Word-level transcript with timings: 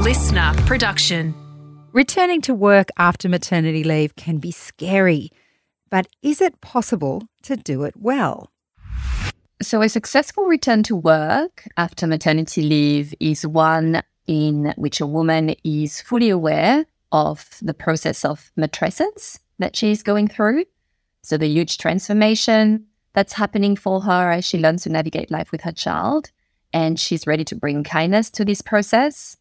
LiSTNR 0.00 0.56
production. 0.66 1.34
Returning 1.92 2.40
to 2.40 2.54
work 2.54 2.88
after 2.96 3.28
maternity 3.28 3.84
leave 3.84 4.16
can 4.16 4.38
be 4.38 4.50
scary, 4.50 5.30
but 5.90 6.06
is 6.22 6.40
it 6.40 6.58
possible 6.62 7.24
to 7.42 7.54
do 7.54 7.82
it 7.82 7.92
well? 7.98 8.50
So, 9.60 9.82
a 9.82 9.90
successful 9.90 10.44
return 10.46 10.82
to 10.84 10.96
work 10.96 11.68
after 11.76 12.06
maternity 12.06 12.62
leave 12.62 13.14
is 13.20 13.46
one 13.46 14.02
in 14.26 14.72
which 14.78 15.02
a 15.02 15.06
woman 15.06 15.54
is 15.64 16.00
fully 16.00 16.30
aware 16.30 16.86
of 17.12 17.58
the 17.60 17.74
process 17.74 18.24
of 18.24 18.52
matrescence 18.58 19.38
that 19.58 19.76
she 19.76 19.90
is 19.90 20.02
going 20.02 20.28
through. 20.28 20.64
So, 21.22 21.36
the 21.36 21.46
huge 21.46 21.76
transformation 21.76 22.86
that's 23.12 23.34
happening 23.34 23.76
for 23.76 24.00
her 24.00 24.30
as 24.30 24.46
she 24.46 24.56
learns 24.56 24.84
to 24.84 24.88
navigate 24.88 25.30
life 25.30 25.52
with 25.52 25.60
her 25.60 25.72
child. 25.72 26.30
And 26.72 26.98
she's 26.98 27.26
ready 27.26 27.44
to 27.44 27.54
bring 27.54 27.84
kindness 27.84 28.30
to 28.30 28.46
this 28.46 28.62
process 28.62 29.36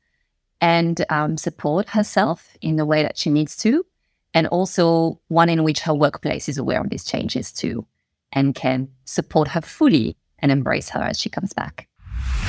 and 0.62 1.06
um, 1.10 1.38
support 1.38 1.90
herself 1.90 2.58
in 2.62 2.76
the 2.76 2.86
way 2.86 3.04
that 3.04 3.18
she 3.18 3.30
needs 3.30 3.56
to. 3.58 3.86
And 4.34 4.48
also 4.48 5.20
one 5.28 5.50
in 5.50 5.64
which 5.64 5.82
her 5.82 5.94
workplace 5.94 6.48
is 6.48 6.58
aware 6.58 6.82
of 6.82 6.90
these 6.90 7.04
changes 7.04 7.52
too 7.52 7.88
and 8.32 8.54
can 8.54 8.90
support 9.06 9.50
her 9.50 9.62
fully 9.62 10.16
and 10.38 10.52
embrace 10.52 10.90
her 10.90 11.02
as 11.02 11.20
she 11.20 11.30
comes 11.30 11.54
back. 11.54 11.88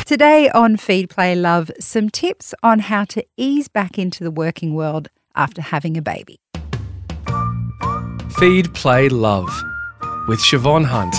Today 0.05 0.51
on 0.51 0.77
Feed 0.77 1.09
Play 1.09 1.35
Love, 1.35 1.71
some 1.79 2.11
tips 2.11 2.55
on 2.63 2.81
how 2.81 3.05
to 3.07 3.25
ease 3.37 3.69
back 3.69 3.99
into 3.99 4.25
the 4.25 4.31
working 4.31 4.75
world 4.75 5.09
after 5.35 5.63
having 5.63 5.97
a 5.97 6.03
baby. 6.03 6.37
Feed 8.39 8.73
Play 8.75 9.09
Love 9.09 9.51
with 10.29 10.41
Siobhan 10.41 10.85
Hunt. 10.85 11.15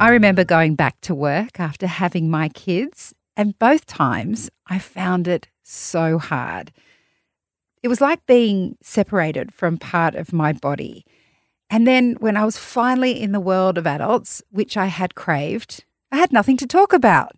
I 0.00 0.10
remember 0.10 0.44
going 0.44 0.74
back 0.74 1.00
to 1.02 1.14
work 1.14 1.60
after 1.60 1.86
having 1.86 2.28
my 2.28 2.48
kids, 2.48 3.14
and 3.36 3.58
both 3.60 3.86
times 3.86 4.50
I 4.66 4.80
found 4.80 5.28
it 5.28 5.48
so 5.62 6.18
hard. 6.18 6.72
It 7.82 7.88
was 7.88 8.00
like 8.00 8.26
being 8.26 8.76
separated 8.82 9.54
from 9.54 9.78
part 9.78 10.16
of 10.16 10.32
my 10.32 10.52
body. 10.52 11.06
And 11.70 11.86
then 11.86 12.16
when 12.18 12.36
I 12.36 12.44
was 12.44 12.58
finally 12.58 13.20
in 13.20 13.30
the 13.30 13.40
world 13.40 13.78
of 13.78 13.86
adults, 13.86 14.42
which 14.50 14.76
I 14.76 14.86
had 14.86 15.14
craved, 15.14 15.84
I 16.10 16.16
had 16.16 16.32
nothing 16.32 16.56
to 16.58 16.66
talk 16.66 16.92
about. 16.92 17.36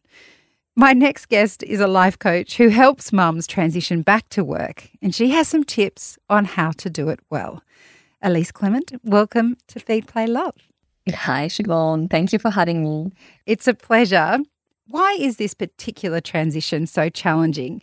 My 0.74 0.94
next 0.94 1.26
guest 1.26 1.62
is 1.62 1.80
a 1.80 1.86
life 1.86 2.18
coach 2.18 2.56
who 2.56 2.68
helps 2.68 3.12
mums 3.12 3.46
transition 3.46 4.00
back 4.00 4.28
to 4.30 4.42
work, 4.42 4.88
and 5.02 5.14
she 5.14 5.28
has 5.28 5.46
some 5.46 5.62
tips 5.62 6.18
on 6.30 6.46
how 6.46 6.70
to 6.72 6.88
do 6.88 7.10
it 7.10 7.20
well. 7.30 7.62
Elise 8.22 8.50
Clement, 8.50 8.92
welcome 9.04 9.58
to 9.68 9.78
Feed 9.78 10.06
Play 10.06 10.26
Love. 10.26 10.54
Hi, 11.14 11.46
Siobhan. 11.46 12.10
Thank 12.10 12.32
you 12.32 12.38
for 12.38 12.50
having 12.50 12.82
me. 12.82 13.12
It's 13.46 13.68
a 13.68 13.74
pleasure. 13.74 14.38
Why 14.88 15.16
is 15.18 15.36
this 15.36 15.54
particular 15.54 16.20
transition 16.20 16.86
so 16.86 17.08
challenging? 17.08 17.80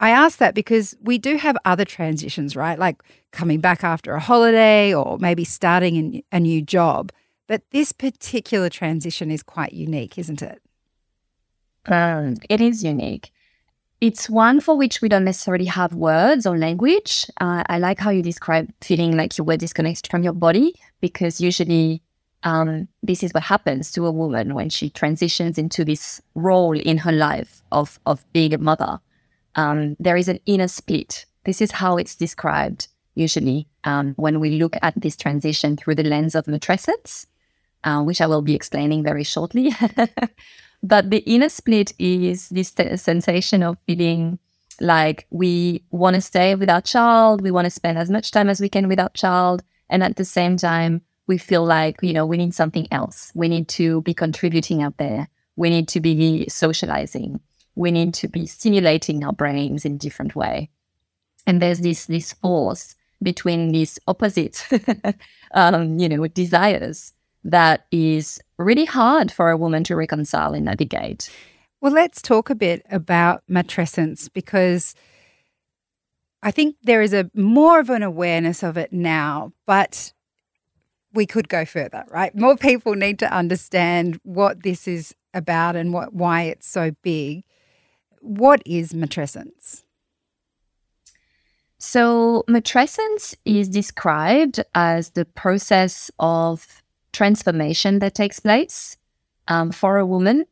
I 0.00 0.10
ask 0.10 0.38
that 0.38 0.54
because 0.54 0.94
we 1.00 1.16
do 1.16 1.36
have 1.36 1.56
other 1.64 1.84
transitions, 1.84 2.54
right? 2.56 2.78
Like 2.78 3.02
coming 3.32 3.60
back 3.60 3.82
after 3.82 4.12
a 4.12 4.20
holiday 4.20 4.94
or 4.94 5.18
maybe 5.18 5.44
starting 5.44 6.22
a 6.32 6.40
new 6.40 6.60
job. 6.60 7.12
But 7.46 7.62
this 7.70 7.92
particular 7.92 8.68
transition 8.68 9.30
is 9.30 9.42
quite 9.42 9.72
unique, 9.72 10.18
isn't 10.18 10.42
it? 10.42 10.60
Um, 11.86 12.36
it 12.50 12.60
is 12.60 12.84
unique. 12.84 13.30
It's 14.00 14.28
one 14.28 14.60
for 14.60 14.76
which 14.76 15.00
we 15.00 15.08
don't 15.08 15.24
necessarily 15.24 15.64
have 15.66 15.94
words 15.94 16.44
or 16.44 16.58
language. 16.58 17.26
Uh, 17.40 17.62
I 17.66 17.78
like 17.78 17.98
how 17.98 18.10
you 18.10 18.22
describe 18.22 18.70
feeling 18.82 19.16
like 19.16 19.38
you 19.38 19.44
were 19.44 19.56
disconnected 19.56 20.10
from 20.10 20.22
your 20.22 20.34
body 20.34 20.74
because 21.00 21.40
usually 21.40 22.02
um, 22.44 22.88
this 23.02 23.22
is 23.22 23.32
what 23.32 23.44
happens 23.44 23.90
to 23.92 24.06
a 24.06 24.12
woman 24.12 24.54
when 24.54 24.68
she 24.68 24.90
transitions 24.90 25.56
into 25.58 25.84
this 25.84 26.20
role 26.34 26.78
in 26.78 26.98
her 26.98 27.12
life 27.12 27.62
of, 27.72 27.98
of 28.04 28.24
being 28.32 28.52
a 28.52 28.58
mother. 28.58 29.00
Um, 29.56 29.96
there 29.98 30.16
is 30.16 30.28
an 30.28 30.40
inner 30.44 30.68
split. 30.68 31.24
This 31.44 31.62
is 31.62 31.72
how 31.72 31.96
it's 31.96 32.14
described 32.14 32.88
usually 33.14 33.66
um, 33.84 34.12
when 34.16 34.40
we 34.40 34.50
look 34.50 34.76
at 34.82 35.00
this 35.00 35.16
transition 35.16 35.76
through 35.76 35.94
the 35.94 36.02
lens 36.02 36.34
of 36.34 36.44
matrescence, 36.44 37.26
uh, 37.82 38.02
which 38.02 38.20
I 38.20 38.26
will 38.26 38.42
be 38.42 38.54
explaining 38.54 39.02
very 39.02 39.24
shortly. 39.24 39.72
but 40.82 41.10
the 41.10 41.18
inner 41.18 41.48
split 41.48 41.92
is 41.98 42.50
this 42.50 42.72
t- 42.72 42.96
sensation 42.96 43.62
of 43.62 43.78
feeling 43.86 44.38
like 44.80 45.26
we 45.30 45.82
want 45.92 46.14
to 46.14 46.20
stay 46.20 46.54
with 46.56 46.68
our 46.68 46.82
child, 46.82 47.40
we 47.40 47.50
want 47.50 47.64
to 47.64 47.70
spend 47.70 47.96
as 47.96 48.10
much 48.10 48.32
time 48.32 48.50
as 48.50 48.60
we 48.60 48.68
can 48.68 48.88
with 48.88 48.98
our 48.98 49.10
child, 49.10 49.62
and 49.88 50.02
at 50.02 50.16
the 50.16 50.24
same 50.24 50.56
time, 50.56 51.02
we 51.26 51.38
feel 51.38 51.64
like, 51.64 51.96
you 52.02 52.12
know, 52.12 52.26
we 52.26 52.36
need 52.36 52.54
something 52.54 52.86
else. 52.90 53.32
We 53.34 53.48
need 53.48 53.68
to 53.68 54.02
be 54.02 54.14
contributing 54.14 54.82
out 54.82 54.98
there. 54.98 55.28
We 55.56 55.70
need 55.70 55.88
to 55.88 56.00
be 56.00 56.46
socializing. 56.48 57.40
We 57.74 57.90
need 57.90 58.14
to 58.14 58.28
be 58.28 58.46
stimulating 58.46 59.24
our 59.24 59.32
brains 59.32 59.84
in 59.84 59.98
different 59.98 60.36
way. 60.36 60.70
And 61.46 61.60
there's 61.60 61.80
this 61.80 62.06
this 62.06 62.32
force 62.32 62.94
between 63.22 63.72
these 63.72 63.98
opposite, 64.06 64.66
um, 65.54 65.98
you 65.98 66.08
know, 66.08 66.26
desires 66.26 67.12
that 67.44 67.86
is 67.90 68.40
really 68.58 68.84
hard 68.84 69.30
for 69.30 69.50
a 69.50 69.56
woman 69.56 69.84
to 69.84 69.96
reconcile 69.96 70.54
and 70.54 70.64
navigate. 70.64 71.30
Well, 71.80 71.92
let's 71.92 72.22
talk 72.22 72.48
a 72.48 72.54
bit 72.54 72.84
about 72.90 73.42
matrescence 73.50 74.32
because 74.32 74.94
I 76.42 76.50
think 76.50 76.76
there 76.82 77.02
is 77.02 77.12
a 77.12 77.30
more 77.34 77.80
of 77.80 77.90
an 77.90 78.02
awareness 78.02 78.62
of 78.62 78.76
it 78.76 78.92
now, 78.92 79.52
but 79.66 80.12
we 81.14 81.26
could 81.26 81.48
go 81.48 81.64
further, 81.64 82.04
right? 82.10 82.34
More 82.36 82.56
people 82.56 82.94
need 82.94 83.18
to 83.20 83.32
understand 83.32 84.20
what 84.24 84.62
this 84.62 84.86
is 84.86 85.14
about 85.32 85.76
and 85.76 85.92
what 85.92 86.12
why 86.12 86.42
it's 86.42 86.68
so 86.68 86.92
big. 87.02 87.44
What 88.20 88.62
is 88.66 88.92
matrescence? 88.92 89.82
So, 91.78 92.44
matrescence 92.48 93.36
is 93.44 93.68
described 93.68 94.60
as 94.74 95.10
the 95.10 95.24
process 95.24 96.10
of 96.18 96.82
transformation 97.12 97.98
that 97.98 98.14
takes 98.14 98.40
place 98.40 98.96
um, 99.48 99.70
for 99.70 99.98
a 99.98 100.06
woman 100.06 100.46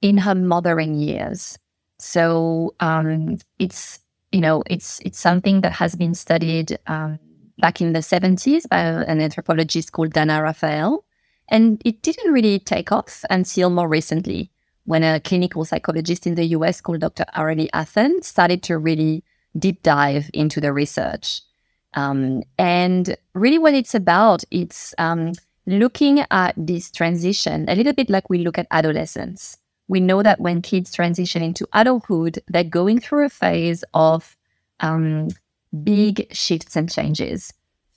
in 0.00 0.18
her 0.18 0.34
mothering 0.34 0.94
years. 0.94 1.58
So, 1.98 2.74
um, 2.80 3.38
it's 3.58 4.00
you 4.32 4.40
know 4.40 4.62
it's 4.66 5.00
it's 5.04 5.20
something 5.20 5.60
that 5.60 5.72
has 5.72 5.94
been 5.94 6.14
studied 6.14 6.78
um, 6.86 7.18
back 7.58 7.80
in 7.80 7.92
the 7.92 8.00
70s 8.00 8.68
by 8.68 8.80
an 8.80 9.20
anthropologist 9.20 9.92
called 9.92 10.12
Dana 10.12 10.42
Raphael. 10.42 11.04
And 11.48 11.80
it 11.84 12.02
didn't 12.02 12.32
really 12.32 12.58
take 12.58 12.92
off 12.92 13.24
until 13.30 13.70
more 13.70 13.88
recently, 13.88 14.50
when 14.84 15.02
a 15.02 15.20
clinical 15.20 15.64
psychologist 15.64 16.26
in 16.26 16.34
the 16.34 16.44
US 16.46 16.80
called 16.80 17.00
Dr. 17.00 17.24
Aurélie 17.36 17.70
Athan 17.70 18.22
started 18.24 18.62
to 18.64 18.78
really 18.78 19.24
deep 19.58 19.82
dive 19.82 20.30
into 20.34 20.60
the 20.60 20.72
research. 20.72 21.42
Um, 21.94 22.42
and 22.58 23.16
really, 23.34 23.58
what 23.58 23.74
it's 23.74 23.94
about, 23.94 24.44
it's 24.50 24.94
um, 24.98 25.32
looking 25.66 26.24
at 26.30 26.54
this 26.56 26.90
transition 26.90 27.64
a 27.68 27.74
little 27.74 27.94
bit 27.94 28.10
like 28.10 28.28
we 28.28 28.38
look 28.38 28.58
at 28.58 28.66
adolescence. 28.70 29.56
We 29.88 30.00
know 30.00 30.22
that 30.22 30.40
when 30.40 30.62
kids 30.62 30.92
transition 30.92 31.42
into 31.42 31.66
adulthood, 31.72 32.42
they're 32.48 32.64
going 32.64 33.00
through 33.00 33.26
a 33.26 33.30
phase 33.30 33.84
of 33.94 34.36
um, 34.80 35.28
big 35.84 36.26
shifts 36.32 36.76
and 36.76 36.90
changes 36.90 37.52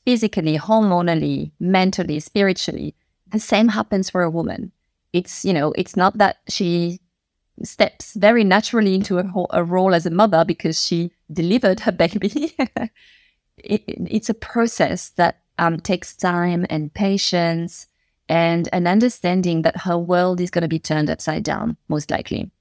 physically, 0.05 0.57
hormonally, 0.57 1.51
mentally, 1.59 2.19
spiritually. 2.19 2.95
The 3.27 3.39
same 3.39 3.69
happens 3.69 4.09
for 4.09 4.23
a 4.23 4.29
woman. 4.29 4.71
It's, 5.13 5.45
you 5.45 5.53
know, 5.53 5.71
it's 5.73 5.95
not 5.95 6.17
that 6.17 6.37
she 6.47 6.99
steps 7.63 8.13
very 8.13 8.43
naturally 8.43 8.95
into 8.95 9.19
a, 9.19 9.45
a 9.51 9.63
role 9.63 9.93
as 9.93 10.05
a 10.05 10.11
mother 10.11 10.45
because 10.45 10.83
she 10.83 11.11
delivered 11.31 11.81
her 11.81 11.91
baby. 12.03 12.55
it, 13.57 13.83
it's 13.87 14.29
a 14.29 14.33
process 14.33 15.09
that 15.09 15.41
um, 15.57 15.79
takes 15.79 16.15
time 16.15 16.65
and 16.69 16.93
patience 16.93 17.87
and 18.27 18.69
an 18.71 18.87
understanding 18.87 19.63
that 19.63 19.77
her 19.77 19.97
world 19.97 20.39
is 20.39 20.51
going 20.51 20.61
to 20.61 20.67
be 20.67 20.79
turned 20.79 21.09
upside 21.09 21.43
down, 21.43 21.75
most 21.87 22.11
likely. 22.11 22.51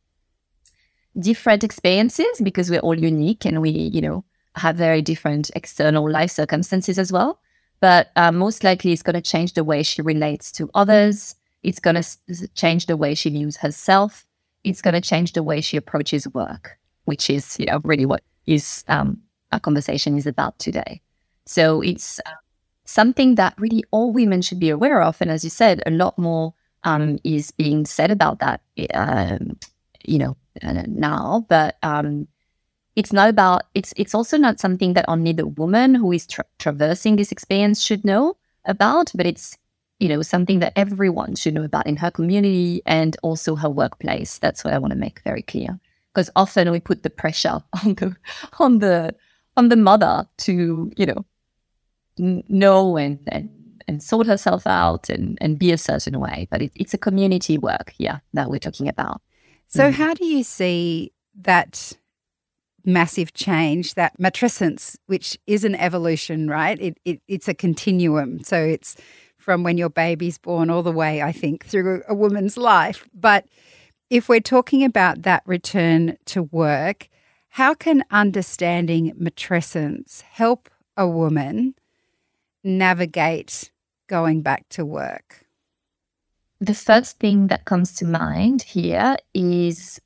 Different 1.18 1.62
experiences 1.62 2.40
because 2.42 2.70
we're 2.70 2.80
all 2.80 2.98
unique 2.98 3.44
and 3.44 3.60
we, 3.60 3.70
you 3.70 4.00
know, 4.00 4.24
have 4.58 4.76
very 4.76 5.02
different 5.02 5.50
external 5.54 6.10
life 6.10 6.30
circumstances 6.30 6.98
as 6.98 7.12
well. 7.12 7.40
But 7.80 8.10
uh, 8.16 8.32
most 8.32 8.64
likely, 8.64 8.92
it's 8.92 9.02
going 9.02 9.14
to 9.14 9.22
change 9.22 9.54
the 9.54 9.64
way 9.64 9.82
she 9.82 10.02
relates 10.02 10.50
to 10.52 10.68
others. 10.74 11.36
It's 11.62 11.80
going 11.80 12.00
to 12.02 12.48
change 12.54 12.86
the 12.86 12.96
way 12.96 13.14
she 13.14 13.30
views 13.30 13.56
herself. 13.58 14.26
It's 14.64 14.82
going 14.82 14.94
to 14.94 15.00
change 15.00 15.32
the 15.32 15.42
way 15.42 15.60
she 15.60 15.76
approaches 15.76 16.26
work, 16.34 16.78
which 17.04 17.30
is, 17.30 17.58
you 17.58 17.66
know, 17.66 17.80
really 17.84 18.06
what 18.06 18.22
is 18.46 18.84
um, 18.88 19.18
our 19.52 19.60
conversation 19.60 20.16
is 20.16 20.26
about 20.26 20.58
today. 20.58 21.00
So 21.46 21.80
it's 21.80 22.20
uh, 22.26 22.30
something 22.84 23.36
that 23.36 23.54
really 23.58 23.84
all 23.90 24.12
women 24.12 24.42
should 24.42 24.58
be 24.60 24.70
aware 24.70 25.02
of. 25.02 25.20
And 25.20 25.30
as 25.30 25.44
you 25.44 25.50
said, 25.50 25.82
a 25.86 25.90
lot 25.90 26.18
more 26.18 26.54
um, 26.84 27.18
is 27.24 27.50
being 27.50 27.86
said 27.86 28.10
about 28.10 28.40
that, 28.40 28.60
um, 28.94 29.58
you 30.04 30.18
know, 30.18 30.36
uh, 30.62 30.84
now. 30.86 31.46
But 31.48 31.76
um, 31.82 32.28
it's 32.98 33.12
not 33.12 33.28
about 33.28 33.62
it's 33.74 33.94
it's 33.96 34.14
also 34.14 34.36
not 34.36 34.58
something 34.58 34.94
that 34.94 35.04
only 35.08 35.32
the 35.32 35.46
woman 35.46 35.94
who 35.94 36.10
is 36.12 36.26
tra- 36.26 36.44
traversing 36.58 37.16
this 37.16 37.32
experience 37.32 37.80
should 37.80 38.04
know 38.04 38.36
about 38.64 39.12
but 39.14 39.26
it's 39.26 39.56
you 39.98 40.08
know, 40.08 40.22
something 40.22 40.60
that 40.60 40.72
everyone 40.76 41.34
should 41.34 41.54
know 41.54 41.64
about 41.64 41.86
in 41.86 41.96
her 41.96 42.10
community 42.10 42.82
and 42.86 43.16
also 43.22 43.56
her 43.56 43.68
workplace. 43.68 44.38
That's 44.38 44.64
what 44.64 44.72
I 44.72 44.78
want 44.78 44.92
to 44.92 44.98
make 44.98 45.20
very 45.24 45.42
clear. 45.42 45.78
Because 46.14 46.30
often 46.36 46.70
we 46.70 46.80
put 46.80 47.02
the 47.02 47.10
pressure 47.10 47.60
on 47.84 47.94
the 47.94 48.16
on 48.58 48.78
the 48.78 49.14
on 49.56 49.68
the 49.68 49.76
mother 49.76 50.26
to, 50.38 50.92
you 50.96 51.06
know, 51.06 51.24
know 52.48 52.96
and, 52.96 53.18
and 53.28 53.50
and 53.88 54.02
sort 54.02 54.26
herself 54.26 54.66
out 54.66 55.08
and, 55.08 55.38
and 55.40 55.58
be 55.58 55.72
a 55.72 55.78
certain 55.78 56.20
way. 56.20 56.46
But 56.50 56.62
it, 56.62 56.72
it's 56.74 56.94
a 56.94 56.98
community 56.98 57.58
work, 57.58 57.94
yeah, 57.98 58.18
that 58.34 58.50
we're 58.50 58.58
talking 58.58 58.88
about. 58.88 59.20
So, 59.66 59.90
mm. 59.90 59.92
how 59.92 60.14
do 60.14 60.24
you 60.24 60.42
see 60.44 61.12
that 61.40 61.92
massive 62.84 63.34
change, 63.34 63.94
that 63.94 64.18
matrescence, 64.18 64.96
which 65.06 65.38
is 65.46 65.64
an 65.64 65.74
evolution, 65.74 66.48
right? 66.48 66.80
It, 66.80 66.98
it, 67.04 67.20
it's 67.28 67.48
a 67.48 67.54
continuum. 67.54 68.42
So, 68.42 68.62
it's 68.62 68.96
from 69.36 69.62
when 69.62 69.78
your 69.78 69.88
baby's 69.88 70.36
born 70.36 70.68
all 70.68 70.82
the 70.82 70.92
way, 70.92 71.22
I 71.22 71.32
think, 71.32 71.64
through 71.64 72.02
a 72.06 72.14
woman's 72.14 72.58
life. 72.58 73.08
But 73.14 73.46
if 74.10 74.28
we're 74.28 74.40
talking 74.40 74.84
about 74.84 75.22
that 75.22 75.42
return 75.46 76.18
to 76.26 76.42
work, 76.42 77.08
how 77.50 77.74
can 77.74 78.04
understanding 78.10 79.12
matrescence 79.20 80.22
help 80.22 80.68
a 80.96 81.08
woman 81.08 81.74
navigate 82.62 83.70
going 84.06 84.42
back 84.42 84.68
to 84.70 84.84
work? 84.84 85.46
The 86.60 86.74
first 86.74 87.18
thing 87.18 87.46
that 87.46 87.64
comes 87.64 87.94
to 87.94 88.04
mind 88.04 88.62
here 88.62 89.16
is 89.32 90.00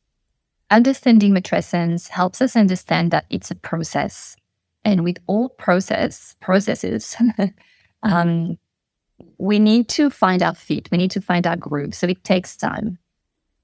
understanding 0.73 1.33
matrescence 1.33 2.09
helps 2.09 2.41
us 2.41 2.57
understand 2.57 3.11
that 3.11 3.27
it's 3.31 3.51
a 3.51 3.55
process. 3.55 4.37
And 4.85 5.05
with 5.05 5.19
all 5.27 5.51
process 5.51 6.35
processes, 6.41 7.15
um, 8.03 8.59
we 9.39 9.59
need 9.59 9.89
to 9.91 10.11
find 10.11 10.43
our 10.43 10.55
feet, 10.55 10.89
we 10.91 10.99
need 10.99 11.13
to 11.13 11.21
find 11.21 11.47
our 11.47 11.57
groove. 11.57 11.95
So 11.95 12.09
it 12.09 12.25
takes 12.25 12.57
time. 12.57 12.99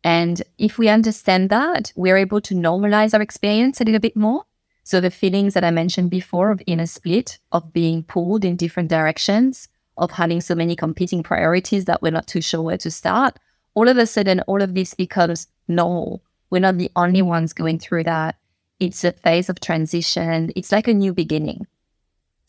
And 0.05 0.43
if 0.59 0.79
we 0.79 0.89
understand 0.89 1.51
that, 1.51 1.93
we're 1.97 2.17
able 2.17 2.41
to 2.43 2.55
normalize 2.55 3.15
our 3.15 3.23
experience 3.23 3.81
a 3.81 3.85
little 3.85 4.01
bit 4.01 4.17
more. 4.17 4.45
So 4.85 5.01
the 5.01 5.11
feelings 5.11 5.55
that 5.55 5.65
I 5.65 5.71
mentioned 5.71 6.11
before 6.11 6.51
of 6.51 6.63
inner 6.67 6.87
split, 6.87 7.39
of 7.53 7.73
being 7.73 8.05
pulled 8.05 8.45
in 8.45 8.57
different 8.57 8.89
directions, 8.89 9.69
of 9.97 10.13
having 10.13 10.41
so 10.41 10.55
many 10.55 10.77
competing 10.77 11.23
priorities 11.23 11.87
that 11.87 12.01
we're 12.01 12.13
not 12.13 12.27
too 12.27 12.41
sure 12.41 12.63
where 12.63 12.79
to 12.79 12.91
start, 12.91 13.39
all 13.75 13.89
of 13.89 13.99
a 13.99 14.07
sudden, 14.07 14.41
all 14.43 14.63
of 14.63 14.75
this 14.75 14.95
becomes 14.95 15.49
normal. 15.67 16.23
We're 16.51 16.61
not 16.61 16.79
the 16.79 16.91
only 16.97 17.23
ones 17.23 17.53
going 17.53 17.79
through 17.79 18.05
that. 18.05 18.37
It's 18.81 19.05
a 19.05 19.13
phase 19.13 19.49
of 19.49 19.61
transition. 19.61 20.53
It's 20.57 20.73
like 20.73 20.89
a 20.89 20.95
new 20.95 21.13
beginning. 21.13 21.67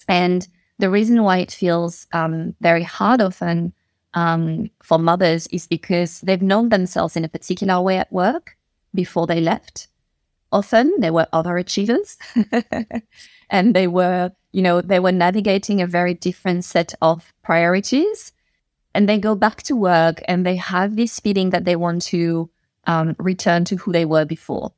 And 0.08 0.48
the 0.78 0.90
reason 0.90 1.24
why 1.24 1.40
it 1.40 1.52
feels 1.52 2.08
um, 2.14 2.56
very 2.62 2.84
hard 2.84 3.22
often 3.22 3.74
um, 4.14 4.70
for 4.82 4.98
mothers 4.98 5.48
is 5.48 5.68
because 5.68 6.22
they've 6.22 6.42
known 6.42 6.70
themselves 6.70 7.16
in 7.16 7.26
a 7.26 7.30
particular 7.30 7.82
way 7.82 7.98
at 7.98 8.12
work 8.12 8.58
before 8.94 9.28
they 9.28 9.42
left. 9.42 9.88
Often 10.52 11.00
they 11.00 11.12
were 11.12 11.28
overachievers 11.32 12.18
and 13.50 13.76
they 13.76 13.88
were, 13.88 14.32
you 14.52 14.62
know, 14.62 14.82
they 14.82 15.00
were 15.00 15.12
navigating 15.12 15.82
a 15.82 15.88
very 15.88 16.14
different 16.14 16.66
set 16.66 16.94
of 17.02 17.34
priorities. 17.44 18.32
And 18.96 19.08
they 19.08 19.20
go 19.20 19.36
back 19.36 19.62
to 19.64 19.76
work 19.76 20.24
and 20.28 20.44
they 20.46 20.56
have 20.56 20.96
this 20.96 21.20
feeling 21.20 21.52
that 21.52 21.66
they 21.66 21.76
want 21.76 22.02
to 22.04 22.50
um, 22.90 23.16
return 23.20 23.64
to 23.66 23.76
who 23.76 23.92
they 23.92 24.04
were 24.04 24.26
before. 24.26 24.74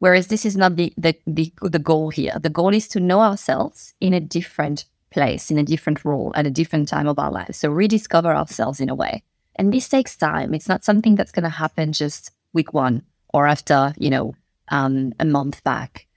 Whereas 0.00 0.26
this 0.26 0.44
is 0.44 0.56
not 0.56 0.74
the, 0.74 0.92
the, 0.98 1.16
the, 1.26 1.52
the 1.62 1.78
goal 1.78 2.10
here. 2.10 2.36
The 2.40 2.50
goal 2.50 2.74
is 2.74 2.88
to 2.88 3.00
know 3.00 3.20
ourselves 3.20 3.94
in 4.00 4.12
a 4.12 4.20
different 4.20 4.84
place, 5.10 5.50
in 5.50 5.56
a 5.56 5.62
different 5.62 6.04
role 6.04 6.32
at 6.34 6.46
a 6.46 6.50
different 6.50 6.88
time 6.88 7.06
of 7.06 7.18
our 7.18 7.30
lives. 7.30 7.56
So 7.56 7.70
rediscover 7.70 8.34
ourselves 8.34 8.80
in 8.80 8.90
a 8.90 8.96
way. 8.96 9.22
And 9.54 9.72
this 9.72 9.88
takes 9.88 10.16
time. 10.16 10.52
It's 10.52 10.68
not 10.68 10.84
something 10.84 11.14
that's 11.14 11.30
going 11.30 11.44
to 11.44 11.48
happen 11.48 11.92
just 11.92 12.32
week 12.52 12.74
one 12.74 13.02
or 13.32 13.46
after, 13.46 13.94
you 13.96 14.10
know, 14.10 14.34
um, 14.68 15.12
a 15.20 15.24
month 15.24 15.62
back. 15.62 16.08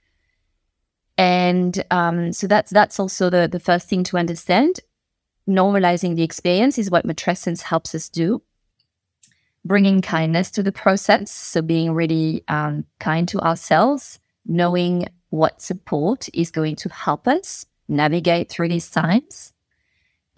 And 1.16 1.84
um, 1.92 2.32
so 2.32 2.48
that's 2.48 2.70
that's 2.72 2.98
also 2.98 3.30
the, 3.30 3.46
the 3.46 3.60
first 3.60 3.88
thing 3.88 4.02
to 4.04 4.18
understand. 4.18 4.80
Normalizing 5.48 6.16
the 6.16 6.24
experience 6.24 6.76
is 6.76 6.90
what 6.90 7.06
matrescence 7.06 7.62
helps 7.62 7.94
us 7.94 8.08
do. 8.08 8.42
Bringing 9.68 10.00
kindness 10.00 10.50
to 10.52 10.62
the 10.62 10.72
process, 10.72 11.30
so 11.30 11.60
being 11.60 11.92
really 11.92 12.42
um, 12.48 12.86
kind 13.00 13.28
to 13.28 13.38
ourselves, 13.40 14.18
knowing 14.46 15.08
what 15.28 15.60
support 15.60 16.26
is 16.32 16.50
going 16.50 16.76
to 16.76 16.88
help 16.88 17.28
us 17.28 17.66
navigate 17.86 18.48
through 18.48 18.70
these 18.70 18.90
times. 18.90 19.52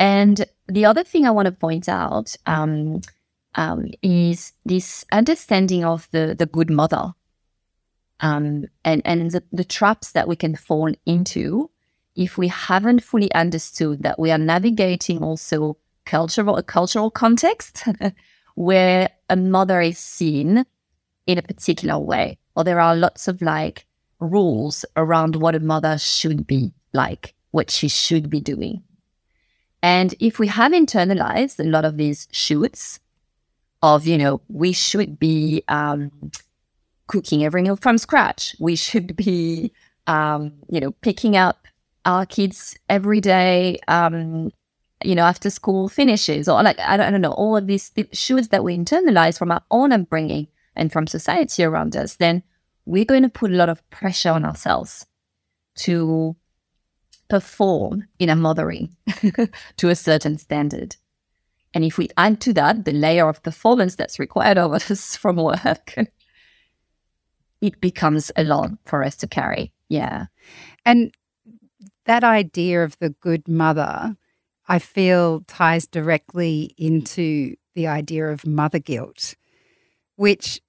And 0.00 0.44
the 0.66 0.84
other 0.84 1.04
thing 1.04 1.26
I 1.26 1.30
want 1.30 1.46
to 1.46 1.52
point 1.52 1.88
out 1.88 2.34
um, 2.46 3.02
um, 3.54 3.86
is 4.02 4.52
this 4.64 5.04
understanding 5.12 5.84
of 5.84 6.08
the, 6.10 6.34
the 6.36 6.46
good 6.46 6.70
mother. 6.70 7.12
Um, 8.18 8.66
and, 8.84 9.00
and 9.04 9.30
the, 9.30 9.44
the 9.52 9.64
traps 9.64 10.10
that 10.12 10.26
we 10.26 10.34
can 10.34 10.56
fall 10.56 10.92
into 11.06 11.70
if 12.16 12.36
we 12.36 12.48
haven't 12.48 13.04
fully 13.04 13.32
understood 13.32 14.02
that 14.02 14.18
we 14.18 14.32
are 14.32 14.38
navigating 14.38 15.22
also 15.22 15.76
cultural 16.04 16.56
a 16.56 16.62
cultural 16.62 17.10
context 17.10 17.84
where 18.54 19.08
a 19.28 19.36
mother 19.36 19.80
is 19.80 19.98
seen 19.98 20.64
in 21.26 21.38
a 21.38 21.42
particular 21.42 21.98
way 21.98 22.38
or 22.56 22.64
there 22.64 22.80
are 22.80 22.96
lots 22.96 23.28
of 23.28 23.40
like 23.42 23.86
rules 24.18 24.84
around 24.96 25.36
what 25.36 25.54
a 25.54 25.60
mother 25.60 25.96
should 25.98 26.46
be 26.46 26.72
like 26.92 27.34
what 27.50 27.70
she 27.70 27.88
should 27.88 28.30
be 28.30 28.40
doing. 28.40 28.82
And 29.82 30.14
if 30.20 30.38
we 30.38 30.48
have 30.48 30.72
internalized 30.72 31.58
a 31.58 31.68
lot 31.68 31.84
of 31.84 31.96
these 31.96 32.28
shoots 32.30 33.00
of, 33.82 34.06
you 34.06 34.18
know, 34.18 34.40
we 34.48 34.72
should 34.72 35.18
be 35.18 35.64
um, 35.68 36.10
cooking 37.06 37.44
every 37.44 37.62
meal 37.62 37.76
from 37.76 37.96
scratch, 37.98 38.54
we 38.60 38.76
should 38.76 39.16
be, 39.16 39.72
um, 40.06 40.52
you 40.68 40.80
know, 40.80 40.92
picking 41.00 41.36
up 41.36 41.66
our 42.04 42.26
kids 42.26 42.78
every 42.88 43.20
day, 43.20 43.78
um, 43.88 44.52
you 45.02 45.14
know, 45.14 45.22
after 45.22 45.50
school 45.50 45.88
finishes, 45.88 46.48
or 46.48 46.62
like, 46.62 46.78
I 46.78 46.96
don't, 46.96 47.06
I 47.06 47.10
don't 47.10 47.20
know, 47.20 47.32
all 47.32 47.56
of 47.56 47.66
these 47.66 47.92
shoots 48.12 48.48
that 48.48 48.64
we 48.64 48.76
internalize 48.76 49.38
from 49.38 49.50
our 49.50 49.62
own 49.70 49.92
upbringing 49.92 50.48
and 50.76 50.92
from 50.92 51.06
society 51.06 51.64
around 51.64 51.96
us, 51.96 52.16
then 52.16 52.42
we're 52.84 53.04
going 53.04 53.22
to 53.22 53.28
put 53.28 53.50
a 53.50 53.56
lot 53.56 53.68
of 53.68 53.88
pressure 53.90 54.30
on 54.30 54.44
ourselves 54.44 55.06
to 55.76 56.36
perform 57.28 58.08
in 58.18 58.28
a 58.28 58.36
mothering 58.36 58.96
to 59.76 59.88
a 59.88 59.94
certain 59.94 60.36
standard. 60.36 60.96
And 61.72 61.84
if 61.84 61.96
we 61.98 62.08
add 62.16 62.40
to 62.42 62.52
that 62.54 62.84
the 62.84 62.92
layer 62.92 63.28
of 63.28 63.42
performance 63.42 63.94
that's 63.94 64.18
required 64.18 64.58
of 64.58 64.72
us 64.72 65.16
from 65.16 65.36
work, 65.36 65.94
it 67.60 67.80
becomes 67.80 68.32
a 68.36 68.44
lot 68.44 68.70
for 68.84 69.04
us 69.04 69.16
to 69.16 69.28
carry. 69.28 69.72
Yeah. 69.88 70.26
And 70.84 71.14
that 72.06 72.24
idea 72.24 72.82
of 72.82 72.98
the 72.98 73.10
good 73.10 73.46
mother, 73.46 74.16
I 74.70 74.78
feel 74.78 75.40
ties 75.48 75.88
directly 75.88 76.72
into 76.78 77.56
the 77.74 77.88
idea 77.88 78.28
of 78.28 78.46
mother 78.46 78.78
guilt, 78.78 79.34
which 80.14 80.60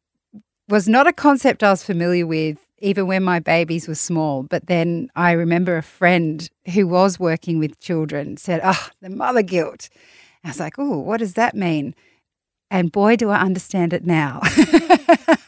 was 0.67 0.88
not 0.88 1.05
a 1.05 1.13
concept 1.13 1.62
I 1.62 1.70
was 1.70 1.84
familiar 1.84 2.25
with 2.25 2.58
even 2.79 3.05
when 3.05 3.22
my 3.22 3.38
babies 3.38 3.88
were 3.88 3.93
small. 3.93 4.41
But 4.41 4.65
then 4.65 5.12
I 5.15 5.34
remember 5.34 5.77
a 5.77 5.84
friend 5.84 6.50
who 6.74 6.88
was 6.88 7.20
working 7.20 7.60
with 7.60 7.79
children 7.79 8.38
said, 8.38 8.62
Oh, 8.63 8.88
the 9.01 9.12
mother 9.12 9.43
guilt. 9.43 9.88
I 10.43 10.48
was 10.48 10.60
like, 10.60 10.79
Oh, 10.79 10.98
what 10.98 11.17
does 11.17 11.36
that 11.36 11.55
mean? 11.55 11.93
And 12.72 12.91
boy, 12.91 13.17
do 13.17 13.29
I 13.29 13.41
understand 13.41 13.93
it 13.93 14.03
now. 14.03 14.41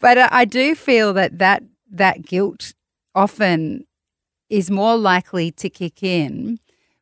but 0.00 0.16
uh, 0.16 0.28
I 0.30 0.46
do 0.46 0.74
feel 0.74 1.12
that, 1.12 1.36
that 1.40 1.62
that 1.90 2.22
guilt 2.22 2.72
often 3.14 3.84
is 4.48 4.70
more 4.70 4.96
likely 4.96 5.50
to 5.50 5.68
kick 5.68 6.02
in 6.02 6.58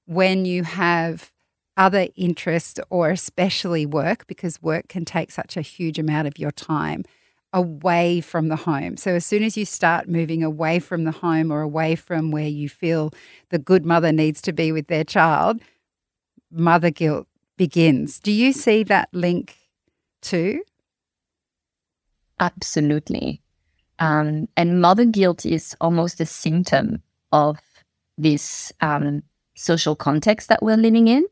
when 0.09 0.47
you 0.47 0.63
have 0.65 1.31
other 1.77 2.09
interests 2.17 2.81
or 2.89 3.11
especially 3.11 3.85
work, 3.85 4.27
because 4.27 4.61
work 4.63 4.89
can 4.89 5.05
take 5.05 5.31
such 5.31 5.55
a 5.57 5.61
huge 5.61 5.99
amount 5.99 6.27
of 6.27 6.39
your 6.39 6.51
time 6.51 7.05
away 7.53 8.21
from 8.23 8.49
the 8.49 8.57
home. 8.57 8.97
So 8.97 9.13
as 9.13 9.27
soon 9.27 9.43
as 9.43 9.57
you 9.57 9.67
start 9.67 10.09
moving 10.09 10.43
away 10.43 10.79
from 10.79 11.05
the 11.05 11.13
home 11.13 11.53
or 11.53 11.61
away 11.61 11.95
from 11.95 12.31
where 12.31 12.49
you 12.49 12.71
feel 12.71 13.13
the 13.51 13.59
good 13.59 13.85
mother 13.85 14.11
needs 14.11 14.41
to 14.43 14.53
be 14.53 14.73
with 14.73 14.89
their 14.89 15.05
child, 15.05 15.61
mother 16.51 16.91
guilt 16.91 17.27
begins. 17.59 18.19
Do 18.19 18.33
you 18.33 18.55
see 18.55 18.83
that 18.85 19.11
link 19.13 19.57
too? 20.23 20.63
Absolutely. 22.41 23.43
Um, 23.99 24.49
and 24.57 24.81
mother 24.81 25.05
guilt 25.05 25.45
is 25.45 25.77
almost 25.83 26.19
a 26.21 26.27
symptom 26.27 27.03
of 27.31 27.59
this 28.17 28.73
um, 28.81 29.23
social 29.59 29.97
context 29.97 30.49
that 30.49 30.63
we're 30.63 30.77
living 30.77 31.09
in. 31.09 31.27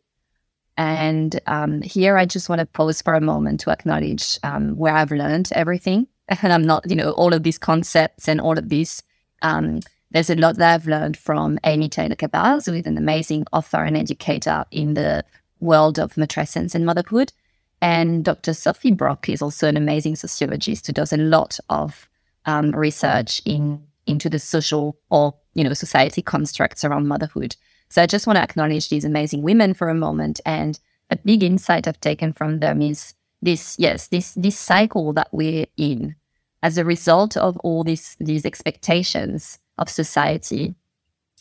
And 0.77 1.41
um, 1.47 1.81
here 1.83 2.19
I 2.19 2.27
just 2.27 2.49
want 2.49 2.61
to 2.61 2.67
pause 2.67 3.01
for 3.01 3.15
a 3.15 3.21
moment 3.21 3.61
to 3.61 3.71
acknowledge 3.71 4.39
um, 4.43 4.77
where 4.77 4.95
I've 4.95 5.13
learned 5.13 5.51
everything. 5.53 6.07
And 6.43 6.53
I'm 6.53 6.67
not, 6.67 6.91
you 6.91 6.97
know, 6.97 7.13
all 7.13 7.33
of 7.33 7.45
these 7.45 7.57
concepts 7.57 8.29
and 8.29 8.41
all 8.41 8.59
of 8.59 8.69
these. 8.69 9.01
Um, 9.43 9.79
there's 10.11 10.29
a 10.29 10.35
lot 10.35 10.57
that 10.57 10.75
I've 10.75 10.87
learned 10.89 11.17
from 11.17 11.57
Amy 11.63 11.89
Taylor 11.89 12.17
Kabbaz, 12.17 12.67
who 12.67 12.75
is 12.75 12.85
an 12.85 12.99
amazing 12.99 13.47
author 13.53 13.85
and 13.85 13.97
educator 13.97 14.65
in 14.73 14.95
the 14.95 15.25
world 15.61 16.01
of 16.01 16.15
matrescence 16.15 16.75
and 16.75 16.85
motherhood. 16.85 17.33
And 17.81 18.25
Dr. 18.25 18.55
Sophie 18.55 18.91
Brock 18.91 19.29
is 19.29 19.41
also 19.41 19.69
an 19.69 19.77
amazing 19.77 20.17
sociologist 20.17 20.89
who 20.89 20.93
does 20.93 21.13
a 21.13 21.17
lot 21.17 21.61
of 21.71 22.09
um, 22.45 22.71
research 22.73 23.41
in 23.45 23.87
into 24.07 24.31
the 24.31 24.39
social 24.39 24.97
or 25.11 25.35
you 25.55 25.65
know 25.65 25.75
society 25.75 26.23
constructs 26.23 26.85
around 26.85 27.09
motherhood. 27.09 27.57
So 27.89 28.03
I 28.03 28.07
just 28.07 28.27
want 28.27 28.37
to 28.37 28.43
acknowledge 28.43 28.89
these 28.89 29.05
amazing 29.05 29.43
women 29.43 29.75
for 29.75 29.89
a 29.89 29.95
moment. 29.95 30.41
And 30.45 30.79
a 31.11 31.17
big 31.17 31.43
insight 31.43 31.87
I've 31.87 32.01
taken 32.01 32.33
from 32.33 32.61
them 32.61 32.83
is 32.83 33.15
this 33.43 33.77
yes 33.79 34.09
this 34.09 34.33
this 34.33 34.59
cycle 34.59 35.13
that 35.13 35.29
we're 35.31 35.67
in 35.77 36.17
as 36.63 36.79
a 36.79 36.85
result 36.85 37.37
of 37.37 37.57
all 37.59 37.85
these 37.85 38.17
these 38.19 38.45
expectations 38.45 39.59
of 39.79 39.89
society. 39.89 40.75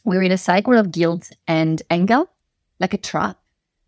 We're 0.04 0.24
in 0.24 0.32
a 0.32 0.38
cycle 0.38 0.78
of 0.78 0.92
guilt 0.92 1.32
and 1.48 1.82
anger, 1.90 2.26
like 2.80 2.94
a 2.94 2.98
trap 2.98 3.38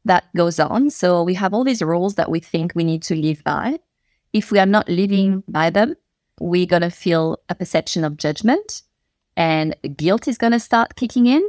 that 0.06 0.24
goes 0.36 0.60
on. 0.60 0.90
So 0.90 1.22
we 1.22 1.36
have 1.36 1.54
all 1.54 1.64
these 1.64 1.82
rules 1.82 2.16
that 2.16 2.32
we 2.32 2.40
think 2.40 2.74
we 2.74 2.84
need 2.84 3.04
to 3.04 3.16
live 3.16 3.44
by. 3.44 3.80
If 4.34 4.52
we 4.52 4.58
are 4.58 4.66
not 4.66 4.90
living 4.90 5.44
by 5.48 5.70
them, 5.70 5.96
we're 6.40 6.66
going 6.66 6.82
to 6.82 6.90
feel 6.90 7.40
a 7.50 7.56
perception 7.56 8.04
of 8.04 8.18
judgment 8.18 8.82
and 9.36 9.76
guilt 9.96 10.28
is 10.28 10.38
going 10.38 10.54
to 10.54 10.60
start 10.60 10.96
kicking 10.96 11.28
in 11.28 11.48